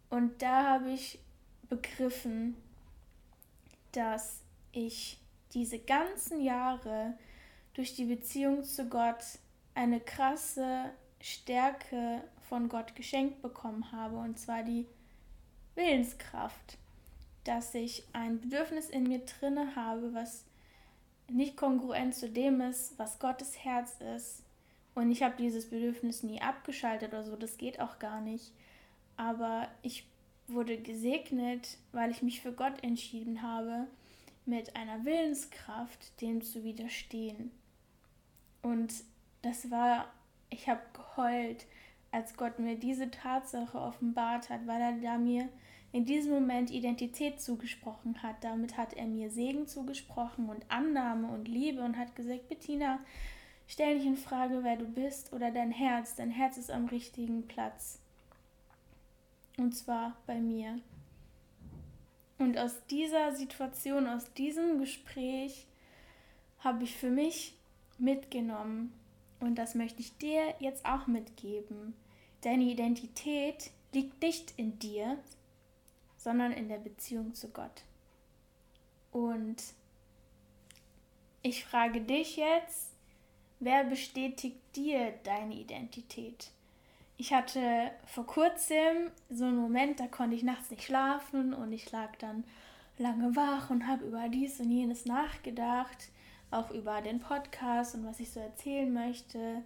Und 0.10 0.42
da 0.42 0.70
habe 0.70 0.92
ich 0.92 1.20
begriffen, 1.68 2.56
dass 3.92 4.44
ich 4.72 5.20
diese 5.54 5.80
ganzen 5.80 6.42
Jahre 6.42 7.18
durch 7.74 7.96
die 7.96 8.06
Beziehung 8.06 8.64
zu 8.64 8.88
Gott 8.88 9.24
eine 9.76 10.00
krasse 10.00 10.92
Stärke 11.22 12.24
von 12.50 12.70
Gott 12.70 12.96
geschenkt 12.96 13.42
bekommen 13.42 13.92
habe, 13.92 14.18
und 14.18 14.38
zwar 14.40 14.64
die 14.64 14.86
Willenskraft, 15.76 16.78
dass 17.44 17.74
ich 17.74 18.04
ein 18.14 18.40
Bedürfnis 18.40 18.90
in 18.90 19.04
mir 19.04 19.20
drinne 19.20 19.76
habe, 19.76 20.14
was 20.14 20.46
nicht 21.30 21.58
kongruent 21.58 22.14
zu 22.14 22.30
dem 22.30 22.62
ist, 22.62 22.98
was 23.00 23.20
Gottes 23.20 23.64
Herz 23.64 24.00
ist. 24.16 24.44
Und 24.96 25.12
ich 25.12 25.24
habe 25.24 25.36
dieses 25.38 25.70
Bedürfnis 25.70 26.22
nie 26.22 26.42
abgeschaltet 26.42 27.10
oder 27.10 27.24
so, 27.24 27.36
das 27.36 27.58
geht 27.58 27.80
auch 27.80 27.98
gar 28.00 28.22
nicht. 28.22 28.52
Aber 29.18 29.68
ich 29.82 30.06
wurde 30.48 30.78
gesegnet, 30.78 31.78
weil 31.92 32.12
ich 32.12 32.22
mich 32.22 32.42
für 32.42 32.52
Gott 32.52 32.84
entschieden 32.84 33.42
habe, 33.42 33.88
mit 34.46 34.76
einer 34.76 35.06
Willenskraft 35.06 36.22
dem 36.22 36.42
zu 36.42 36.64
widerstehen. 36.64 37.52
Und 38.64 38.94
das 39.44 39.70
war, 39.70 40.12
ich 40.50 40.68
habe 40.68 40.82
geheult, 40.94 41.68
als 42.12 42.36
Gott 42.36 42.60
mir 42.60 42.76
diese 42.76 43.12
Tatsache 43.12 43.78
offenbart 43.78 44.50
hat, 44.50 44.66
weil 44.66 44.82
er 44.82 44.94
da 44.94 45.18
mir 45.18 45.50
in 45.92 46.06
diesem 46.06 46.34
Moment 46.34 46.72
Identität 46.72 47.40
zugesprochen 47.40 48.24
hat. 48.24 48.38
Damit 48.42 48.78
hat 48.78 48.94
er 48.94 49.06
mir 49.06 49.30
Segen 49.30 49.68
zugesprochen 49.68 50.50
und 50.50 50.66
Annahme 50.70 51.28
und 51.28 51.48
Liebe 51.48 51.82
und 51.82 51.98
hat 51.98 52.16
gesagt, 52.16 52.50
Bettina, 52.50 53.00
stell 53.68 53.98
nicht 53.98 54.08
in 54.08 54.18
Frage, 54.18 54.64
wer 54.64 54.78
du 54.78 54.86
bist 54.86 55.34
oder 55.34 55.52
dein 55.52 55.72
Herz. 55.72 56.16
Dein 56.16 56.32
Herz 56.32 56.58
ist 56.58 56.72
am 56.72 56.88
richtigen 56.88 57.48
Platz. 57.48 58.00
Und 59.58 59.76
zwar 59.76 60.16
bei 60.26 60.40
mir. 60.40 60.80
Und 62.40 62.58
aus 62.58 62.86
dieser 62.88 63.36
Situation, 63.36 64.08
aus 64.08 64.34
diesem 64.34 64.80
Gespräch 64.80 65.68
habe 66.60 66.84
ich 66.84 66.96
für 66.96 67.12
mich 67.12 67.56
mitgenommen. 68.00 68.94
Und 69.40 69.56
das 69.56 69.76
möchte 69.76 70.02
ich 70.02 70.18
dir 70.18 70.56
jetzt 70.60 70.86
auch 70.86 71.08
mitgeben. 71.08 71.94
Deine 72.42 72.64
Identität 72.64 73.72
liegt 73.94 74.22
nicht 74.22 74.54
in 74.58 74.80
dir, 74.80 75.18
sondern 76.18 76.52
in 76.52 76.70
der 76.70 76.78
Beziehung 76.78 77.34
zu 77.34 77.50
Gott. 77.50 77.84
Und 79.12 79.58
ich 81.42 81.66
frage 81.66 82.02
dich 82.02 82.38
jetzt, 82.38 82.94
wer 83.60 83.84
bestätigt 83.84 84.58
dir 84.76 85.14
deine 85.24 85.56
Identität? 85.56 86.52
Ich 87.18 87.34
hatte 87.34 87.92
vor 88.06 88.26
kurzem 88.26 89.12
so 89.30 89.46
einen 89.46 89.58
Moment, 89.58 90.00
da 90.00 90.08
konnte 90.08 90.36
ich 90.36 90.44
nachts 90.44 90.72
nicht 90.72 90.84
schlafen 90.84 91.54
und 91.54 91.72
ich 91.72 91.92
lag 91.92 92.16
dann 92.18 92.44
lange 92.98 93.36
wach 93.36 93.70
und 93.70 93.88
habe 93.88 94.06
über 94.06 94.30
dies 94.30 94.60
und 94.60 94.72
jenes 94.72 95.06
nachgedacht 95.06 96.10
auch 96.54 96.72
über 96.72 97.02
den 97.02 97.20
Podcast 97.20 97.96
und 97.96 98.06
was 98.06 98.20
ich 98.20 98.32
so 98.32 98.40
erzählen 98.40 98.92
möchte. 98.92 99.64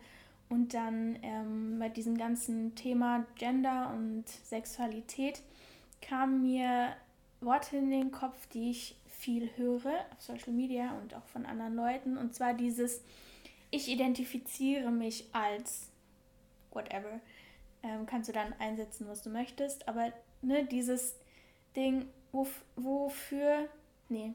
Und 0.49 0.73
dann 0.73 1.19
ähm, 1.21 1.77
bei 1.79 1.89
diesem 1.89 2.17
ganzen 2.17 2.73
Thema 2.75 3.25
Gender 3.35 3.93
und 3.93 4.27
Sexualität 4.27 5.41
kamen 6.01 6.41
mir 6.41 6.95
Worte 7.41 7.77
in 7.77 7.91
den 7.91 8.11
Kopf, 8.11 8.47
die 8.47 8.71
ich 8.71 8.95
viel 9.07 9.49
höre 9.57 10.05
auf 10.13 10.21
Social 10.21 10.53
Media 10.53 10.97
und 11.01 11.13
auch 11.13 11.25
von 11.25 11.45
anderen 11.45 11.75
Leuten. 11.75 12.17
Und 12.17 12.33
zwar 12.33 12.53
dieses, 12.53 13.01
ich 13.71 13.89
identifiziere 13.89 14.91
mich 14.91 15.25
als 15.33 15.89
whatever. 16.71 17.19
ähm, 17.83 18.05
kannst 18.05 18.29
du 18.29 18.33
dann 18.33 18.53
einsetzen, 18.59 19.07
was 19.07 19.21
du 19.21 19.29
möchtest. 19.29 19.87
Aber 19.87 20.13
ne, 20.41 20.65
dieses 20.65 21.15
Ding, 21.75 22.07
wof 22.31 22.63
wofür, 22.75 23.67
nee, 24.09 24.33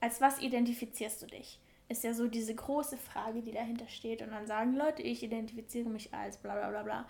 als 0.00 0.20
was 0.20 0.40
identifizierst 0.40 1.22
du 1.22 1.26
dich? 1.26 1.58
Ist 1.88 2.04
ja 2.04 2.12
so 2.12 2.28
diese 2.28 2.54
große 2.54 2.98
Frage, 2.98 3.40
die 3.40 3.52
dahinter 3.52 3.88
steht. 3.88 4.22
Und 4.22 4.30
dann 4.30 4.46
sagen 4.46 4.76
Leute, 4.76 5.02
ich 5.02 5.22
identifiziere 5.22 5.88
mich 5.88 6.12
als 6.12 6.36
bla 6.36 6.54
bla 6.54 6.68
bla 6.68 6.82
bla. 6.82 7.06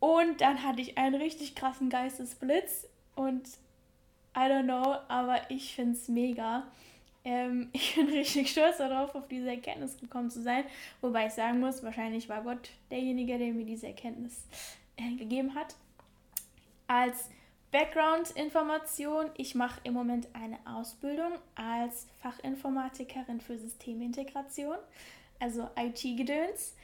Und 0.00 0.40
dann 0.40 0.62
hatte 0.62 0.82
ich 0.82 0.98
einen 0.98 1.14
richtig 1.14 1.54
krassen 1.54 1.88
Geistesblitz 1.88 2.86
und 3.14 3.48
I 4.36 4.40
don't 4.40 4.64
know, 4.64 4.96
aber 5.08 5.50
ich 5.50 5.74
finde 5.74 5.92
es 5.92 6.08
mega. 6.08 6.64
Ähm, 7.24 7.70
ich 7.72 7.94
bin 7.94 8.08
richtig 8.08 8.50
stolz 8.50 8.78
darauf, 8.78 9.14
auf 9.14 9.28
diese 9.28 9.48
Erkenntnis 9.48 9.96
gekommen 9.96 10.30
zu 10.30 10.42
sein. 10.42 10.64
Wobei 11.00 11.26
ich 11.26 11.32
sagen 11.32 11.60
muss, 11.60 11.82
wahrscheinlich 11.82 12.28
war 12.28 12.42
Gott 12.42 12.70
derjenige, 12.90 13.38
der 13.38 13.52
mir 13.52 13.64
diese 13.64 13.86
Erkenntnis 13.86 14.46
äh, 14.96 15.14
gegeben 15.16 15.54
hat. 15.54 15.74
Als 16.86 17.30
Background-Information, 17.74 19.30
ich 19.36 19.56
mache 19.56 19.80
im 19.82 19.94
Moment 19.94 20.28
eine 20.32 20.60
Ausbildung 20.64 21.32
als 21.56 22.06
Fachinformatikerin 22.22 23.40
für 23.40 23.58
Systemintegration, 23.58 24.76
also 25.40 25.68
IT-Gedöns. 25.76 26.76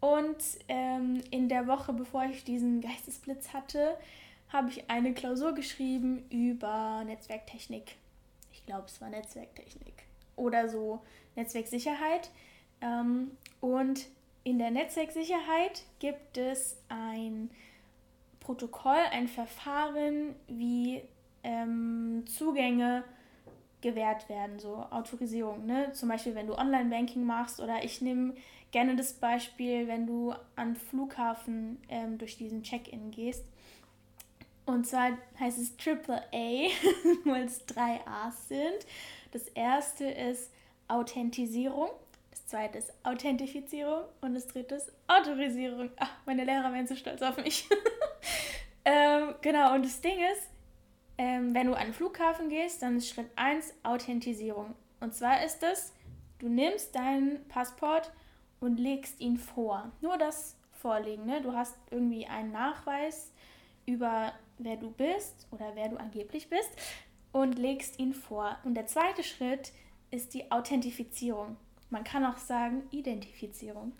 Und 0.00 0.38
ähm, 0.66 1.22
in 1.30 1.48
der 1.48 1.68
Woche, 1.68 1.92
bevor 1.92 2.24
ich 2.24 2.42
diesen 2.42 2.80
Geistesblitz 2.80 3.52
hatte, 3.52 3.96
habe 4.48 4.68
ich 4.68 4.90
eine 4.90 5.14
Klausur 5.14 5.54
geschrieben 5.54 6.24
über 6.28 7.04
Netzwerktechnik. 7.04 7.94
Ich 8.52 8.66
glaube, 8.66 8.86
es 8.88 9.00
war 9.00 9.10
Netzwerktechnik 9.10 9.94
oder 10.34 10.68
so 10.68 11.02
Netzwerksicherheit. 11.36 12.30
Ähm, 12.80 13.30
und 13.60 14.08
in 14.42 14.58
der 14.58 14.72
Netzwerksicherheit 14.72 15.84
gibt 16.00 16.36
es 16.36 16.78
ein 16.88 17.48
Protokoll, 18.42 18.98
ein 19.10 19.28
Verfahren, 19.28 20.34
wie 20.48 21.02
ähm, 21.44 22.24
Zugänge 22.26 23.04
gewährt 23.80 24.28
werden, 24.28 24.58
so 24.58 24.86
Autorisierung. 24.90 25.66
Ne? 25.66 25.92
Zum 25.92 26.08
Beispiel, 26.08 26.34
wenn 26.34 26.46
du 26.46 26.54
Online-Banking 26.56 27.24
machst 27.24 27.60
oder 27.60 27.84
ich 27.84 28.00
nehme 28.00 28.34
gerne 28.70 28.96
das 28.96 29.12
Beispiel, 29.12 29.86
wenn 29.88 30.06
du 30.06 30.34
an 30.56 30.76
Flughafen 30.76 31.80
ähm, 31.88 32.18
durch 32.18 32.36
diesen 32.36 32.62
Check-in 32.62 33.10
gehst. 33.10 33.44
Und 34.64 34.86
zwar 34.86 35.10
heißt 35.38 35.58
es 35.58 35.74
AAA, 35.84 36.22
weil 37.24 37.44
es 37.44 37.66
drei 37.66 38.00
A's 38.06 38.48
sind. 38.48 38.86
Das 39.32 39.48
erste 39.48 40.04
ist 40.06 40.50
Authentisierung, 40.88 41.88
das 42.30 42.46
zweite 42.46 42.78
ist 42.78 42.92
Authentifizierung 43.02 44.04
und 44.20 44.34
das 44.34 44.46
dritte 44.46 44.76
ist 44.76 44.92
Autorisierung. 45.08 45.90
Ach, 45.96 46.10
meine 46.26 46.44
Lehrer 46.44 46.72
wären 46.72 46.86
so 46.86 46.94
stolz 46.94 47.22
auf 47.22 47.36
mich. 47.38 47.66
ähm, 48.84 49.34
genau, 49.40 49.74
und 49.74 49.84
das 49.84 50.00
Ding 50.00 50.18
ist, 50.32 50.48
ähm, 51.18 51.54
wenn 51.54 51.66
du 51.66 51.74
an 51.74 51.86
den 51.86 51.94
Flughafen 51.94 52.48
gehst, 52.48 52.82
dann 52.82 52.96
ist 52.96 53.08
Schritt 53.08 53.30
1 53.36 53.74
Authentisierung. 53.82 54.74
Und 55.00 55.14
zwar 55.14 55.44
ist 55.44 55.62
es, 55.62 55.92
du 56.38 56.48
nimmst 56.48 56.94
deinen 56.94 57.46
Passport 57.48 58.12
und 58.60 58.78
legst 58.78 59.20
ihn 59.20 59.36
vor. 59.36 59.90
Nur 60.00 60.16
das 60.18 60.56
Vorlegen. 60.72 61.26
Ne? 61.26 61.40
Du 61.42 61.52
hast 61.52 61.76
irgendwie 61.90 62.26
einen 62.26 62.52
Nachweis 62.52 63.32
über 63.86 64.32
wer 64.58 64.76
du 64.76 64.90
bist 64.90 65.46
oder 65.50 65.72
wer 65.74 65.88
du 65.88 65.96
angeblich 65.96 66.48
bist 66.48 66.70
und 67.32 67.58
legst 67.58 67.98
ihn 67.98 68.14
vor. 68.14 68.56
Und 68.64 68.74
der 68.74 68.86
zweite 68.86 69.24
Schritt 69.24 69.72
ist 70.10 70.34
die 70.34 70.50
Authentifizierung. 70.52 71.56
Man 71.90 72.04
kann 72.04 72.24
auch 72.24 72.38
sagen 72.38 72.84
Identifizierung. 72.90 73.92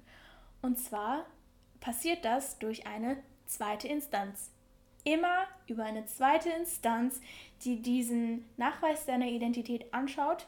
Und 0.61 0.79
zwar 0.79 1.27
passiert 1.81 2.25
das 2.25 2.59
durch 2.59 2.87
eine 2.87 3.17
zweite 3.47 3.89
Instanz. 3.89 4.52
Immer 5.05 5.47
über 5.67 5.85
eine 5.85 6.07
zweite 6.07 6.51
Instanz, 6.51 7.21
die 7.63 7.83
diesen 7.83 8.45
Nachweis 8.57 9.05
deiner 9.05 9.27
Identität 9.27 9.93
anschaut, 9.93 10.47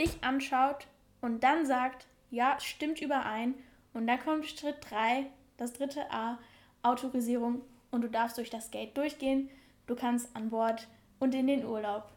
dich 0.00 0.22
anschaut 0.24 0.86
und 1.20 1.44
dann 1.44 1.66
sagt, 1.66 2.06
ja, 2.30 2.58
stimmt 2.58 3.00
überein. 3.00 3.54
Und 3.92 4.06
dann 4.06 4.18
kommt 4.20 4.46
Schritt 4.46 4.78
3, 4.88 5.26
das 5.58 5.74
dritte 5.74 6.10
A, 6.10 6.38
Autorisierung. 6.82 7.60
Und 7.90 8.02
du 8.02 8.08
darfst 8.08 8.38
durch 8.38 8.48
das 8.48 8.70
Gate 8.70 8.96
durchgehen, 8.96 9.50
du 9.86 9.94
kannst 9.94 10.34
an 10.34 10.48
Bord 10.48 10.88
und 11.20 11.34
in 11.34 11.46
den 11.46 11.64
Urlaub. 11.64 12.10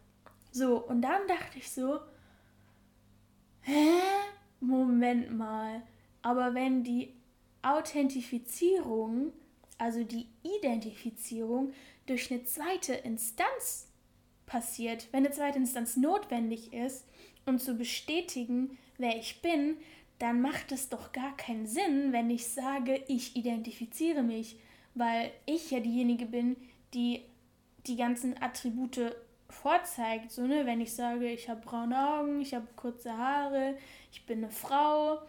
So, 0.51 0.77
und 0.77 1.01
dann 1.01 1.27
dachte 1.27 1.57
ich 1.57 1.69
so, 1.69 1.99
hä? 3.61 3.99
Moment 4.61 5.37
mal. 5.37 5.83
Aber 6.21 6.55
wenn 6.55 6.83
die 6.83 7.13
Authentifizierung, 7.61 9.33
also 9.77 10.03
die 10.03 10.27
Identifizierung, 10.43 11.73
durch 12.05 12.31
eine 12.31 12.43
zweite 12.43 12.93
Instanz 12.93 13.87
passiert, 14.45 15.07
wenn 15.11 15.25
eine 15.25 15.33
zweite 15.33 15.57
Instanz 15.57 15.97
notwendig 15.97 16.73
ist, 16.73 17.05
um 17.45 17.59
zu 17.59 17.75
bestätigen, 17.75 18.77
wer 18.97 19.17
ich 19.17 19.41
bin, 19.41 19.77
dann 20.19 20.41
macht 20.41 20.71
es 20.71 20.89
doch 20.89 21.11
gar 21.11 21.35
keinen 21.35 21.67
Sinn, 21.67 22.13
wenn 22.13 22.29
ich 22.29 22.47
sage, 22.47 23.03
ich 23.07 23.35
identifiziere 23.35 24.23
mich, 24.23 24.57
weil 24.93 25.31
ich 25.45 25.71
ja 25.71 25.79
diejenige 25.79 26.25
bin, 26.25 26.55
die 26.93 27.23
die 27.85 27.97
ganzen 27.97 28.41
Attribute 28.41 29.15
vorzeigt. 29.49 30.31
So, 30.31 30.43
ne, 30.43 30.65
wenn 30.65 30.81
ich 30.81 30.93
sage, 30.93 31.29
ich 31.29 31.49
habe 31.49 31.61
braune 31.61 31.97
Augen, 31.97 32.41
ich 32.41 32.53
habe 32.53 32.67
kurze 32.75 33.15
Haare, 33.15 33.77
ich 34.11 34.25
bin 34.25 34.39
eine 34.39 34.51
Frau, 34.51 35.19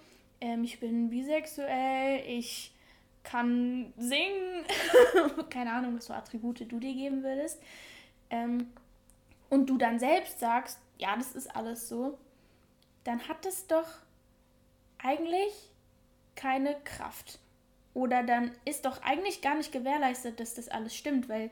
ähm, 0.40 0.64
ich 0.64 0.78
bin 0.78 1.10
bisexuell, 1.10 2.22
ich 2.26 2.72
kann 3.26 3.92
singen, 3.98 4.64
keine 5.50 5.72
Ahnung, 5.72 5.96
was 5.96 6.06
für 6.06 6.14
Attribute 6.14 6.60
du 6.60 6.78
dir 6.78 6.94
geben 6.94 7.22
würdest. 7.22 7.60
Ähm, 8.30 8.68
und 9.50 9.68
du 9.68 9.76
dann 9.76 9.98
selbst 9.98 10.40
sagst, 10.40 10.78
ja, 10.98 11.14
das 11.16 11.32
ist 11.32 11.54
alles 11.54 11.88
so, 11.88 12.18
dann 13.04 13.28
hat 13.28 13.44
es 13.44 13.66
doch 13.66 13.88
eigentlich 14.98 15.52
keine 16.34 16.76
Kraft. 16.84 17.38
Oder 17.94 18.22
dann 18.22 18.52
ist 18.64 18.84
doch 18.84 19.02
eigentlich 19.02 19.42
gar 19.42 19.56
nicht 19.56 19.72
gewährleistet, 19.72 20.38
dass 20.40 20.54
das 20.54 20.68
alles 20.68 20.94
stimmt, 20.94 21.28
weil 21.28 21.50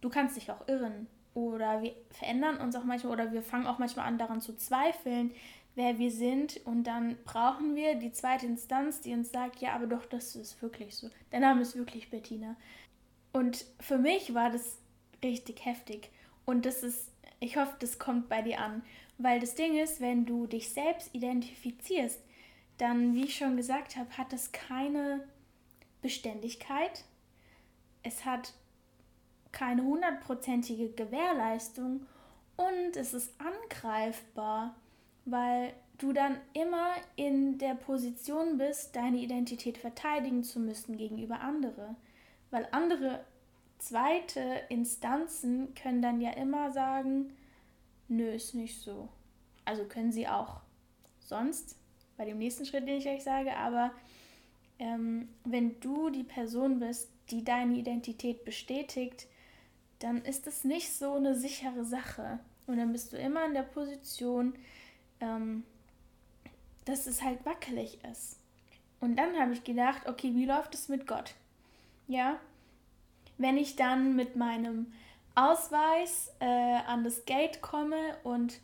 du 0.00 0.08
kannst 0.08 0.36
dich 0.36 0.50
auch 0.50 0.66
irren. 0.68 1.06
Oder 1.34 1.82
wir 1.82 1.94
verändern 2.10 2.58
uns 2.58 2.74
auch 2.76 2.84
manchmal 2.84 3.12
oder 3.12 3.32
wir 3.32 3.42
fangen 3.42 3.66
auch 3.66 3.78
manchmal 3.78 4.06
an 4.06 4.18
daran 4.18 4.40
zu 4.40 4.56
zweifeln, 4.56 5.32
wer 5.76 5.98
wir 5.98 6.10
sind. 6.10 6.60
Und 6.66 6.84
dann 6.84 7.16
brauchen 7.24 7.76
wir 7.76 7.94
die 7.94 8.10
zweite 8.10 8.46
Instanz, 8.46 9.00
die 9.00 9.12
uns 9.12 9.30
sagt, 9.30 9.60
ja, 9.60 9.74
aber 9.74 9.86
doch, 9.86 10.04
das 10.06 10.34
ist 10.34 10.60
wirklich 10.60 10.96
so. 10.96 11.08
Dein 11.30 11.42
Name 11.42 11.62
ist 11.62 11.76
wirklich 11.76 12.10
Bettina. 12.10 12.56
Und 13.32 13.64
für 13.78 13.98
mich 13.98 14.34
war 14.34 14.50
das 14.50 14.78
richtig 15.22 15.64
heftig. 15.64 16.10
Und 16.44 16.66
das 16.66 16.82
ist, 16.82 17.12
ich 17.38 17.56
hoffe, 17.56 17.76
das 17.78 17.98
kommt 17.98 18.28
bei 18.28 18.42
dir 18.42 18.60
an. 18.60 18.82
Weil 19.18 19.40
das 19.40 19.54
Ding 19.54 19.78
ist, 19.78 20.00
wenn 20.00 20.26
du 20.26 20.46
dich 20.46 20.70
selbst 20.70 21.14
identifizierst, 21.14 22.20
dann, 22.78 23.14
wie 23.14 23.24
ich 23.24 23.36
schon 23.36 23.56
gesagt 23.56 23.96
habe, 23.96 24.10
hat 24.18 24.32
das 24.32 24.52
keine 24.52 25.24
Beständigkeit. 26.02 27.04
Es 28.02 28.24
hat 28.24 28.52
keine 29.52 29.82
hundertprozentige 29.82 30.90
Gewährleistung 30.90 32.06
und 32.56 32.96
es 32.96 33.14
ist 33.14 33.32
angreifbar, 33.40 34.74
weil 35.26 35.74
du 35.98 36.12
dann 36.12 36.38
immer 36.54 36.92
in 37.16 37.58
der 37.58 37.74
Position 37.74 38.56
bist, 38.56 38.96
deine 38.96 39.18
Identität 39.18 39.76
verteidigen 39.76 40.44
zu 40.44 40.60
müssen 40.60 40.96
gegenüber 40.96 41.40
anderen. 41.40 41.96
Weil 42.50 42.68
andere 42.70 43.24
zweite 43.78 44.40
Instanzen 44.68 45.74
können 45.74 46.00
dann 46.00 46.20
ja 46.20 46.30
immer 46.30 46.70
sagen, 46.70 47.34
nö, 48.08 48.30
ist 48.30 48.54
nicht 48.54 48.80
so. 48.80 49.08
Also 49.64 49.84
können 49.84 50.12
sie 50.12 50.28
auch 50.28 50.60
sonst, 51.20 51.76
bei 52.16 52.24
dem 52.24 52.38
nächsten 52.38 52.64
Schritt, 52.64 52.86
den 52.86 52.98
ich 52.98 53.08
euch 53.08 53.24
sage, 53.24 53.56
aber 53.56 53.90
ähm, 54.78 55.28
wenn 55.44 55.80
du 55.80 56.10
die 56.10 56.24
Person 56.24 56.78
bist, 56.78 57.10
die 57.30 57.44
deine 57.44 57.74
Identität 57.74 58.44
bestätigt, 58.44 59.26
dann 59.98 60.22
ist 60.22 60.46
es 60.46 60.64
nicht 60.64 60.92
so 60.92 61.14
eine 61.14 61.34
sichere 61.34 61.84
Sache. 61.84 62.38
Und 62.66 62.78
dann 62.78 62.92
bist 62.92 63.12
du 63.12 63.16
immer 63.16 63.44
in 63.46 63.54
der 63.54 63.62
Position, 63.62 64.54
ähm, 65.20 65.64
dass 66.84 67.06
es 67.06 67.22
halt 67.22 67.44
wackelig 67.44 67.98
ist. 68.10 68.38
Und 69.00 69.16
dann 69.16 69.38
habe 69.38 69.52
ich 69.52 69.64
gedacht, 69.64 70.08
okay, 70.08 70.32
wie 70.34 70.46
läuft 70.46 70.74
es 70.74 70.88
mit 70.88 71.06
Gott? 71.06 71.34
Ja, 72.08 72.38
wenn 73.38 73.56
ich 73.56 73.76
dann 73.76 74.16
mit 74.16 74.36
meinem 74.36 74.92
Ausweis 75.34 76.32
äh, 76.40 76.46
an 76.46 77.04
das 77.04 77.24
Gate 77.26 77.60
komme 77.60 78.16
und 78.24 78.60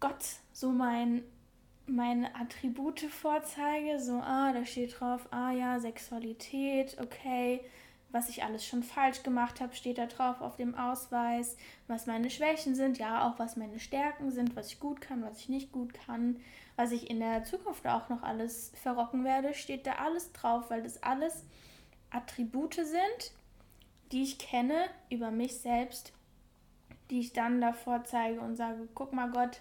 Gott 0.00 0.24
so 0.52 0.70
mein, 0.70 1.22
meine 1.86 2.34
Attribute 2.34 3.00
vorzeige, 3.00 4.00
so, 4.00 4.14
ah, 4.14 4.52
da 4.52 4.64
steht 4.64 4.98
drauf, 4.98 5.28
ah 5.30 5.50
ja, 5.50 5.78
Sexualität, 5.78 6.96
okay, 7.00 7.60
was 8.14 8.28
ich 8.28 8.44
alles 8.44 8.64
schon 8.64 8.84
falsch 8.84 9.24
gemacht 9.24 9.60
habe, 9.60 9.74
steht 9.74 9.98
da 9.98 10.06
drauf 10.06 10.40
auf 10.40 10.54
dem 10.54 10.76
Ausweis, 10.76 11.56
was 11.88 12.06
meine 12.06 12.30
Schwächen 12.30 12.76
sind, 12.76 12.96
ja, 12.96 13.26
auch 13.28 13.40
was 13.40 13.56
meine 13.56 13.80
Stärken 13.80 14.30
sind, 14.30 14.54
was 14.54 14.68
ich 14.68 14.78
gut 14.78 15.00
kann, 15.00 15.24
was 15.24 15.40
ich 15.40 15.48
nicht 15.48 15.72
gut 15.72 15.92
kann, 15.92 16.36
was 16.76 16.92
ich 16.92 17.10
in 17.10 17.18
der 17.18 17.42
Zukunft 17.42 17.84
auch 17.88 18.08
noch 18.08 18.22
alles 18.22 18.70
verrocken 18.80 19.24
werde, 19.24 19.52
steht 19.52 19.84
da 19.84 19.96
alles 19.96 20.32
drauf, 20.32 20.70
weil 20.70 20.84
das 20.84 21.02
alles 21.02 21.44
Attribute 22.10 22.74
sind, 22.74 23.32
die 24.12 24.22
ich 24.22 24.38
kenne 24.38 24.84
über 25.10 25.32
mich 25.32 25.58
selbst, 25.58 26.12
die 27.10 27.18
ich 27.18 27.32
dann 27.32 27.60
davor 27.60 28.04
zeige 28.04 28.40
und 28.40 28.54
sage, 28.54 28.88
guck 28.94 29.12
mal 29.12 29.32
Gott, 29.32 29.60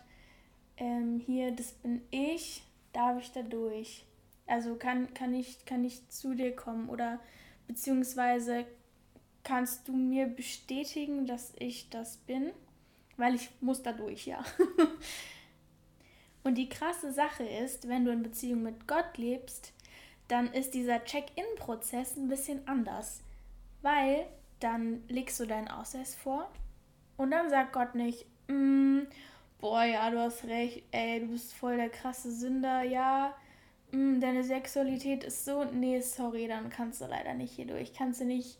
ähm, 0.77 1.19
hier, 1.25 1.51
das 1.51 1.71
bin 1.71 2.03
ich, 2.11 2.63
darf 2.93 3.19
ich 3.19 3.31
da 3.31 3.41
durch? 3.41 4.05
Also 4.45 4.75
kann, 4.75 5.11
kann, 5.15 5.33
ich, 5.33 5.65
kann 5.65 5.83
ich 5.83 6.07
zu 6.09 6.35
dir 6.35 6.55
kommen 6.55 6.87
oder 6.89 7.19
beziehungsweise 7.67 8.65
kannst 9.43 9.87
du 9.87 9.93
mir 9.93 10.27
bestätigen, 10.27 11.25
dass 11.25 11.53
ich 11.57 11.89
das 11.89 12.17
bin? 12.17 12.51
Weil 13.17 13.35
ich 13.35 13.49
muss 13.61 13.83
da 13.83 13.93
durch, 13.93 14.25
ja. 14.25 14.43
und 16.43 16.55
die 16.55 16.69
krasse 16.69 17.11
Sache 17.11 17.43
ist, 17.43 17.87
wenn 17.87 18.05
du 18.05 18.11
in 18.11 18.23
Beziehung 18.23 18.63
mit 18.63 18.87
Gott 18.87 19.17
lebst, 19.17 19.73
dann 20.27 20.51
ist 20.53 20.73
dieser 20.73 21.03
Check-in-Prozess 21.03 22.15
ein 22.17 22.29
bisschen 22.29 22.67
anders. 22.67 23.21
Weil 23.81 24.25
dann 24.59 25.03
legst 25.09 25.39
du 25.39 25.45
deinen 25.45 25.67
Ausweis 25.67 26.15
vor 26.15 26.49
und 27.17 27.31
dann 27.31 27.49
sagt 27.49 27.73
Gott 27.73 27.95
nicht, 27.95 28.25
mm, 28.47 29.01
boah, 29.59 29.83
ja, 29.83 30.09
du 30.09 30.19
hast 30.19 30.45
recht, 30.45 30.83
ey, 30.91 31.19
du 31.19 31.27
bist 31.27 31.53
voll 31.53 31.77
der 31.77 31.89
krasse 31.89 32.31
Sünder, 32.31 32.83
ja, 32.83 33.35
deine 33.93 34.43
Sexualität 34.43 35.23
ist 35.23 35.45
so, 35.45 35.65
nee, 35.65 35.99
sorry, 36.01 36.47
dann 36.47 36.69
kannst 36.69 36.99
du 37.01 37.05
leider 37.05 37.35
nicht 37.35 37.53
hier 37.53 37.67
durch, 37.67 37.93
kannst 37.93 38.21
du 38.21 38.25
nicht 38.25 38.57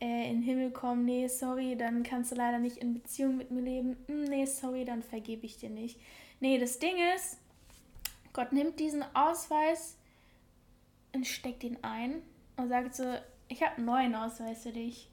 äh, 0.00 0.30
in 0.30 0.38
den 0.38 0.42
Himmel 0.42 0.70
kommen, 0.70 1.04
nee, 1.04 1.28
sorry, 1.28 1.76
dann 1.76 2.02
kannst 2.02 2.32
du 2.32 2.36
leider 2.36 2.58
nicht 2.58 2.78
in 2.78 2.94
Beziehung 2.94 3.36
mit 3.36 3.50
mir 3.50 3.60
leben, 3.60 3.96
mm, 4.08 4.24
nee, 4.24 4.46
sorry, 4.46 4.86
dann 4.86 5.02
vergebe 5.02 5.44
ich 5.44 5.58
dir 5.58 5.68
nicht. 5.68 6.00
Nee, 6.40 6.58
das 6.58 6.78
Ding 6.78 6.94
ist, 7.14 7.38
Gott 8.32 8.52
nimmt 8.52 8.80
diesen 8.80 9.04
Ausweis 9.14 9.98
und 11.12 11.26
steckt 11.26 11.62
ihn 11.62 11.76
ein 11.82 12.22
und 12.56 12.68
sagt 12.68 12.94
so, 12.94 13.04
ich 13.48 13.62
habe 13.62 13.76
einen 13.76 13.86
neuen 13.86 14.14
Ausweis 14.14 14.62
für 14.62 14.72
dich. 14.72 15.10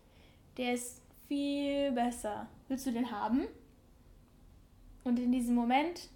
Der 0.56 0.75
ist 0.75 1.01
viel 1.27 1.91
besser. 1.91 2.47
Willst 2.69 2.86
du 2.86 2.91
den 2.91 3.12
haben? 3.12 3.47
Und 5.03 5.19
in 5.19 5.32
diesem 5.32 5.56
Moment, 5.56 6.10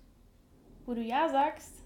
wo 0.86 0.94
du 0.94 1.02
Ja 1.02 1.28
sagst, 1.28 1.81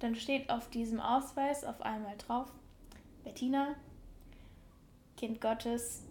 dann 0.00 0.16
steht 0.16 0.50
auf 0.50 0.68
diesem 0.70 1.00
Ausweis 1.00 1.64
auf 1.64 1.80
einmal 1.82 2.16
drauf, 2.18 2.48
Bettina, 3.22 3.74
Kind 5.16 5.40
Gottes, 5.40 6.02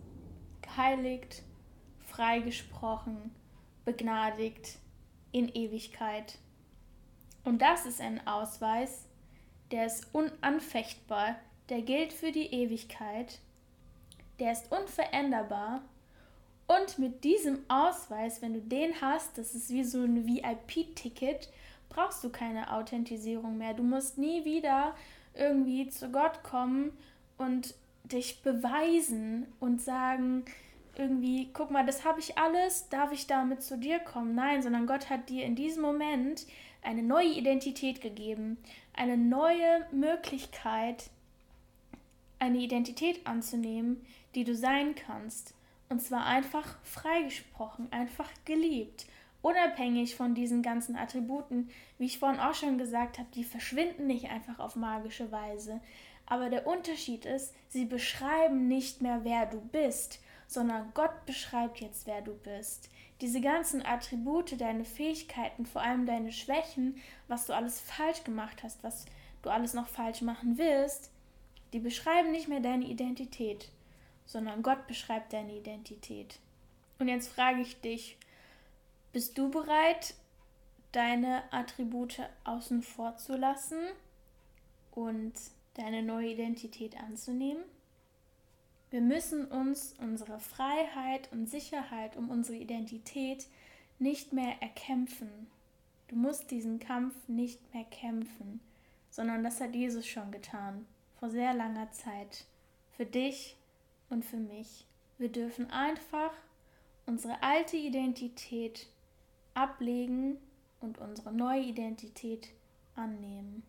geheiligt, 0.62 1.44
freigesprochen, 2.08 3.36
begnadigt 3.86 4.78
in 5.32 5.50
Ewigkeit. 5.50 6.38
Und 7.44 7.62
das 7.62 7.86
ist 7.86 8.00
ein 8.00 8.26
Ausweis, 8.28 9.08
der 9.72 9.86
ist 9.86 10.14
unanfechtbar, 10.14 11.36
der 11.70 11.82
gilt 11.82 12.14
für 12.14 12.32
die 12.32 12.54
Ewigkeit, 12.54 13.40
der 14.40 14.52
ist 14.52 14.72
unveränderbar 14.72 15.82
und 16.68 17.00
mit 17.00 17.24
diesem 17.24 17.60
Ausweis, 17.68 18.44
wenn 18.44 18.54
du 18.54 18.62
den 18.62 19.02
hast, 19.02 19.40
das 19.40 19.56
ist 19.56 19.72
wie 19.72 19.84
so 19.84 20.04
ein 20.04 20.28
VIP-Ticket, 20.28 21.50
brauchst 21.90 22.24
du 22.24 22.30
keine 22.30 22.72
Authentisierung 22.74 23.58
mehr. 23.58 23.74
Du 23.74 23.84
musst 23.84 24.18
nie 24.18 24.46
wieder 24.46 24.96
irgendwie 25.34 25.90
zu 25.90 26.12
Gott 26.12 26.44
kommen 26.44 26.92
und 27.38 27.74
dich 28.04 28.42
beweisen 28.42 29.48
und 29.60 29.82
sagen, 29.82 30.46
irgendwie, 30.96 31.50
guck 31.54 31.72
mal, 31.72 31.86
das 31.86 32.04
habe 32.04 32.20
ich 32.20 32.38
alles, 32.38 32.90
darf 32.90 33.12
ich 33.12 33.28
damit 33.28 33.64
zu 33.64 33.78
dir 33.78 34.00
kommen? 34.00 34.36
Nein, 34.36 34.62
sondern 34.62 34.88
Gott 34.88 35.10
hat 35.10 35.30
dir 35.30 35.46
in 35.46 35.56
diesem 35.56 35.82
Moment 35.82 36.46
eine 36.82 37.04
neue 37.04 37.30
Identität 37.30 38.02
gegeben, 38.02 38.58
eine 38.94 39.18
neue 39.18 39.88
Möglichkeit, 39.92 41.10
eine 42.40 42.58
Identität 42.58 43.26
anzunehmen, 43.26 44.06
die 44.36 44.44
du 44.44 44.56
sein 44.56 44.96
kannst. 44.96 45.54
Und 45.90 46.02
zwar 46.02 46.26
einfach 46.26 46.78
freigesprochen, 46.84 47.92
einfach 47.92 48.30
geliebt. 48.46 49.06
Unabhängig 49.42 50.16
von 50.16 50.36
diesen 50.36 50.62
ganzen 50.62 50.96
Attributen, 50.96 51.70
wie 51.98 52.06
ich 52.06 52.20
vorhin 52.20 52.40
auch 52.40 52.54
schon 52.54 52.78
gesagt 52.78 53.18
habe, 53.18 53.30
die 53.34 53.44
verschwinden 53.44 54.08
nicht 54.08 54.30
einfach 54.30 54.60
auf 54.60 54.76
magische 54.76 55.32
Weise. 55.32 55.80
Aber 56.26 56.50
der 56.50 56.68
Unterschied 56.68 57.26
ist, 57.26 57.54
sie 57.70 57.86
beschreiben 57.86 58.68
nicht 58.68 59.02
mehr, 59.02 59.22
wer 59.24 59.46
du 59.46 59.62
bist, 59.62 60.20
sondern 60.48 60.92
Gott 60.94 61.26
beschreibt 61.26 61.80
jetzt, 61.80 62.06
wer 62.06 62.22
du 62.22 62.34
bist. 62.34 62.90
Diese 63.22 63.42
ganzen 63.42 63.86
Attribute, 63.86 64.60
deine 64.60 64.86
Fähigkeiten, 64.86 65.66
vor 65.66 65.82
allem 65.82 66.06
deine 66.06 66.32
Schwächen, 66.32 66.98
was 67.28 67.46
du 67.46 67.54
alles 67.54 67.80
falsch 67.80 68.24
gemacht 68.24 68.64
hast, 68.64 68.84
was 68.84 69.06
du 69.42 69.50
alles 69.50 69.74
noch 69.74 69.88
falsch 69.88 70.22
machen 70.22 70.58
willst, 70.58 71.12
die 71.74 71.80
beschreiben 71.80 72.32
nicht 72.32 72.48
mehr 72.48 72.60
deine 72.60 72.86
Identität 72.86 73.70
sondern 74.30 74.62
Gott 74.62 74.86
beschreibt 74.86 75.34
deine 75.34 75.58
Identität. 75.58 76.38
Und 77.00 77.08
jetzt 77.08 77.30
frage 77.30 77.62
ich 77.62 77.82
dich, 77.82 78.16
bist 79.12 79.38
du 79.38 79.50
bereit, 79.50 80.14
deine 80.92 81.44
Attribute 81.52 82.22
außen 82.44 82.82
vor 82.82 83.18
zu 83.18 83.36
lassen 83.36 83.80
und 84.92 85.34
deine 85.76 86.04
neue 86.04 86.30
Identität 86.30 87.00
anzunehmen? 87.00 87.64
Wir 88.92 89.02
müssen 89.02 89.46
uns 89.46 89.96
unsere 90.00 90.40
Freiheit 90.40 91.32
und 91.32 91.50
Sicherheit 91.50 92.18
um 92.18 92.30
unsere 92.30 92.58
Identität 92.58 93.46
nicht 94.00 94.34
mehr 94.34 94.62
erkämpfen. 94.62 95.30
Du 96.08 96.16
musst 96.16 96.50
diesen 96.50 96.80
Kampf 96.80 97.14
nicht 97.28 97.74
mehr 97.74 97.84
kämpfen, 97.86 98.60
sondern 99.12 99.44
das 99.44 99.62
hat 99.62 99.76
Jesus 99.76 100.08
schon 100.08 100.32
getan, 100.32 100.88
vor 101.20 101.30
sehr 101.30 101.54
langer 101.54 101.92
Zeit. 101.92 102.46
Für 102.98 103.06
dich 103.06 103.56
und 104.10 104.26
für 104.26 104.38
mich. 104.38 104.86
Wir 105.18 105.30
dürfen 105.30 105.70
einfach 105.70 106.32
unsere 107.06 107.44
alte 107.44 107.78
Identität 107.78 108.88
ablegen 109.60 110.38
und 110.80 111.00
unsere 111.00 111.34
neue 111.34 111.62
Identität 111.62 112.50
annehmen. 112.96 113.64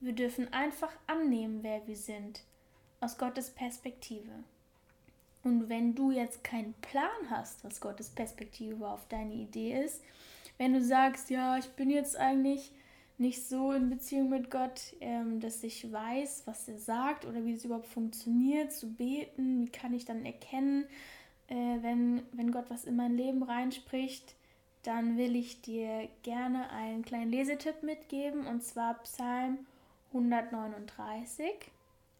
Wir 0.00 0.12
dürfen 0.12 0.52
einfach 0.52 0.92
annehmen, 1.06 1.62
wer 1.62 1.86
wir 1.86 1.96
sind, 1.96 2.44
aus 3.00 3.18
Gottes 3.18 3.50
Perspektive. 3.50 4.30
Und 5.42 5.68
wenn 5.68 5.94
du 5.94 6.10
jetzt 6.10 6.44
keinen 6.44 6.74
Plan 6.74 7.30
hast, 7.30 7.64
was 7.64 7.80
Gottes 7.80 8.10
Perspektive 8.10 8.86
auf 8.86 9.08
deine 9.08 9.34
Idee 9.34 9.82
ist, 9.82 10.02
wenn 10.58 10.74
du 10.74 10.82
sagst, 10.82 11.30
ja, 11.30 11.58
ich 11.58 11.68
bin 11.70 11.90
jetzt 11.90 12.16
eigentlich 12.16 12.70
nicht 13.18 13.46
so 13.46 13.72
in 13.72 13.90
Beziehung 13.90 14.30
mit 14.30 14.50
Gott, 14.50 14.94
ähm, 15.00 15.40
dass 15.40 15.62
ich 15.62 15.90
weiß, 15.90 16.42
was 16.46 16.68
er 16.68 16.78
sagt 16.78 17.26
oder 17.26 17.44
wie 17.44 17.54
es 17.54 17.64
überhaupt 17.64 17.86
funktioniert, 17.86 18.72
zu 18.72 18.94
beten. 18.94 19.66
Wie 19.66 19.70
kann 19.70 19.92
ich 19.92 20.04
dann 20.04 20.24
erkennen, 20.24 20.84
äh, 21.48 21.78
wenn, 21.82 22.22
wenn 22.32 22.52
Gott 22.52 22.66
was 22.68 22.84
in 22.84 22.96
mein 22.96 23.16
Leben 23.16 23.42
reinspricht? 23.42 24.34
Dann 24.82 25.18
will 25.18 25.36
ich 25.36 25.60
dir 25.60 26.08
gerne 26.22 26.70
einen 26.70 27.04
kleinen 27.04 27.30
Lesetipp 27.30 27.82
mitgeben 27.82 28.46
und 28.46 28.62
zwar 28.62 28.94
Psalm 29.02 29.66
139 30.12 31.52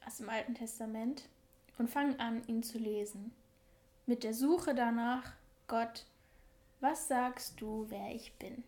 aus 0.07 0.19
dem 0.19 0.29
Alten 0.29 0.55
Testament 0.55 1.25
und 1.79 1.91
fang 1.91 2.19
an, 2.21 2.43
ihn 2.47 2.63
zu 2.63 2.79
lesen. 2.79 3.33
Mit 4.07 4.25
der 4.25 4.35
Suche 4.35 4.75
danach, 4.75 5.33
Gott, 5.67 6.05
was 6.81 7.09
sagst 7.09 7.61
du, 7.61 7.87
wer 7.89 8.15
ich 8.15 8.33
bin? 8.35 8.63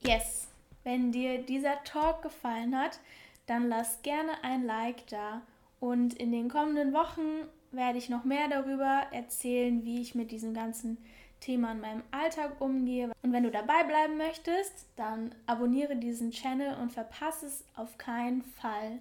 Yes, 0.00 0.48
wenn 0.84 1.12
dir 1.12 1.42
dieser 1.42 1.82
Talk 1.84 2.22
gefallen 2.22 2.76
hat, 2.76 3.00
dann 3.46 3.68
lass 3.68 4.02
gerne 4.02 4.42
ein 4.42 4.64
Like 4.64 5.06
da. 5.08 5.42
Und 5.80 6.14
in 6.14 6.32
den 6.32 6.48
kommenden 6.48 6.92
Wochen 6.92 7.48
werde 7.70 7.98
ich 7.98 8.08
noch 8.08 8.24
mehr 8.24 8.48
darüber 8.48 9.06
erzählen, 9.12 9.84
wie 9.84 10.00
ich 10.00 10.14
mit 10.14 10.30
diesem 10.30 10.54
ganzen 10.54 10.98
Thema 11.40 11.72
in 11.72 11.80
meinem 11.80 12.02
Alltag 12.10 12.60
umgehe. 12.60 13.12
Und 13.22 13.32
wenn 13.32 13.44
du 13.44 13.50
dabei 13.50 13.84
bleiben 13.84 14.16
möchtest, 14.16 14.86
dann 14.96 15.34
abonniere 15.46 15.96
diesen 15.96 16.30
Channel 16.30 16.76
und 16.80 16.92
verpasse 16.92 17.46
es 17.46 17.64
auf 17.74 17.98
keinen 17.98 18.42
Fall. 18.42 18.98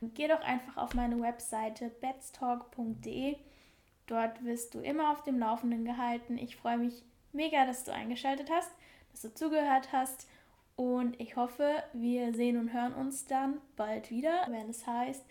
Geh 0.00 0.28
doch 0.28 0.40
einfach 0.40 0.76
auf 0.76 0.94
meine 0.94 1.20
Webseite 1.20 1.90
betstalk.de. 2.00 3.36
Dort 4.06 4.44
wirst 4.44 4.74
du 4.74 4.80
immer 4.80 5.12
auf 5.12 5.22
dem 5.22 5.38
Laufenden 5.38 5.84
gehalten. 5.84 6.38
Ich 6.38 6.56
freue 6.56 6.78
mich 6.78 7.02
mega, 7.32 7.66
dass 7.66 7.84
du 7.84 7.92
eingeschaltet 7.92 8.50
hast, 8.50 8.70
dass 9.12 9.22
du 9.22 9.32
zugehört 9.32 9.92
hast 9.92 10.26
und 10.76 11.20
ich 11.20 11.36
hoffe, 11.36 11.82
wir 11.92 12.32
sehen 12.34 12.56
und 12.56 12.72
hören 12.72 12.94
uns 12.94 13.26
dann 13.26 13.58
bald 13.76 14.10
wieder, 14.10 14.46
wenn 14.48 14.70
es 14.70 14.86
heißt 14.86 15.24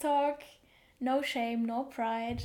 Talk, 0.00 0.38
No 0.98 1.22
Shame, 1.22 1.66
No 1.66 1.84
Pride. 1.84 2.44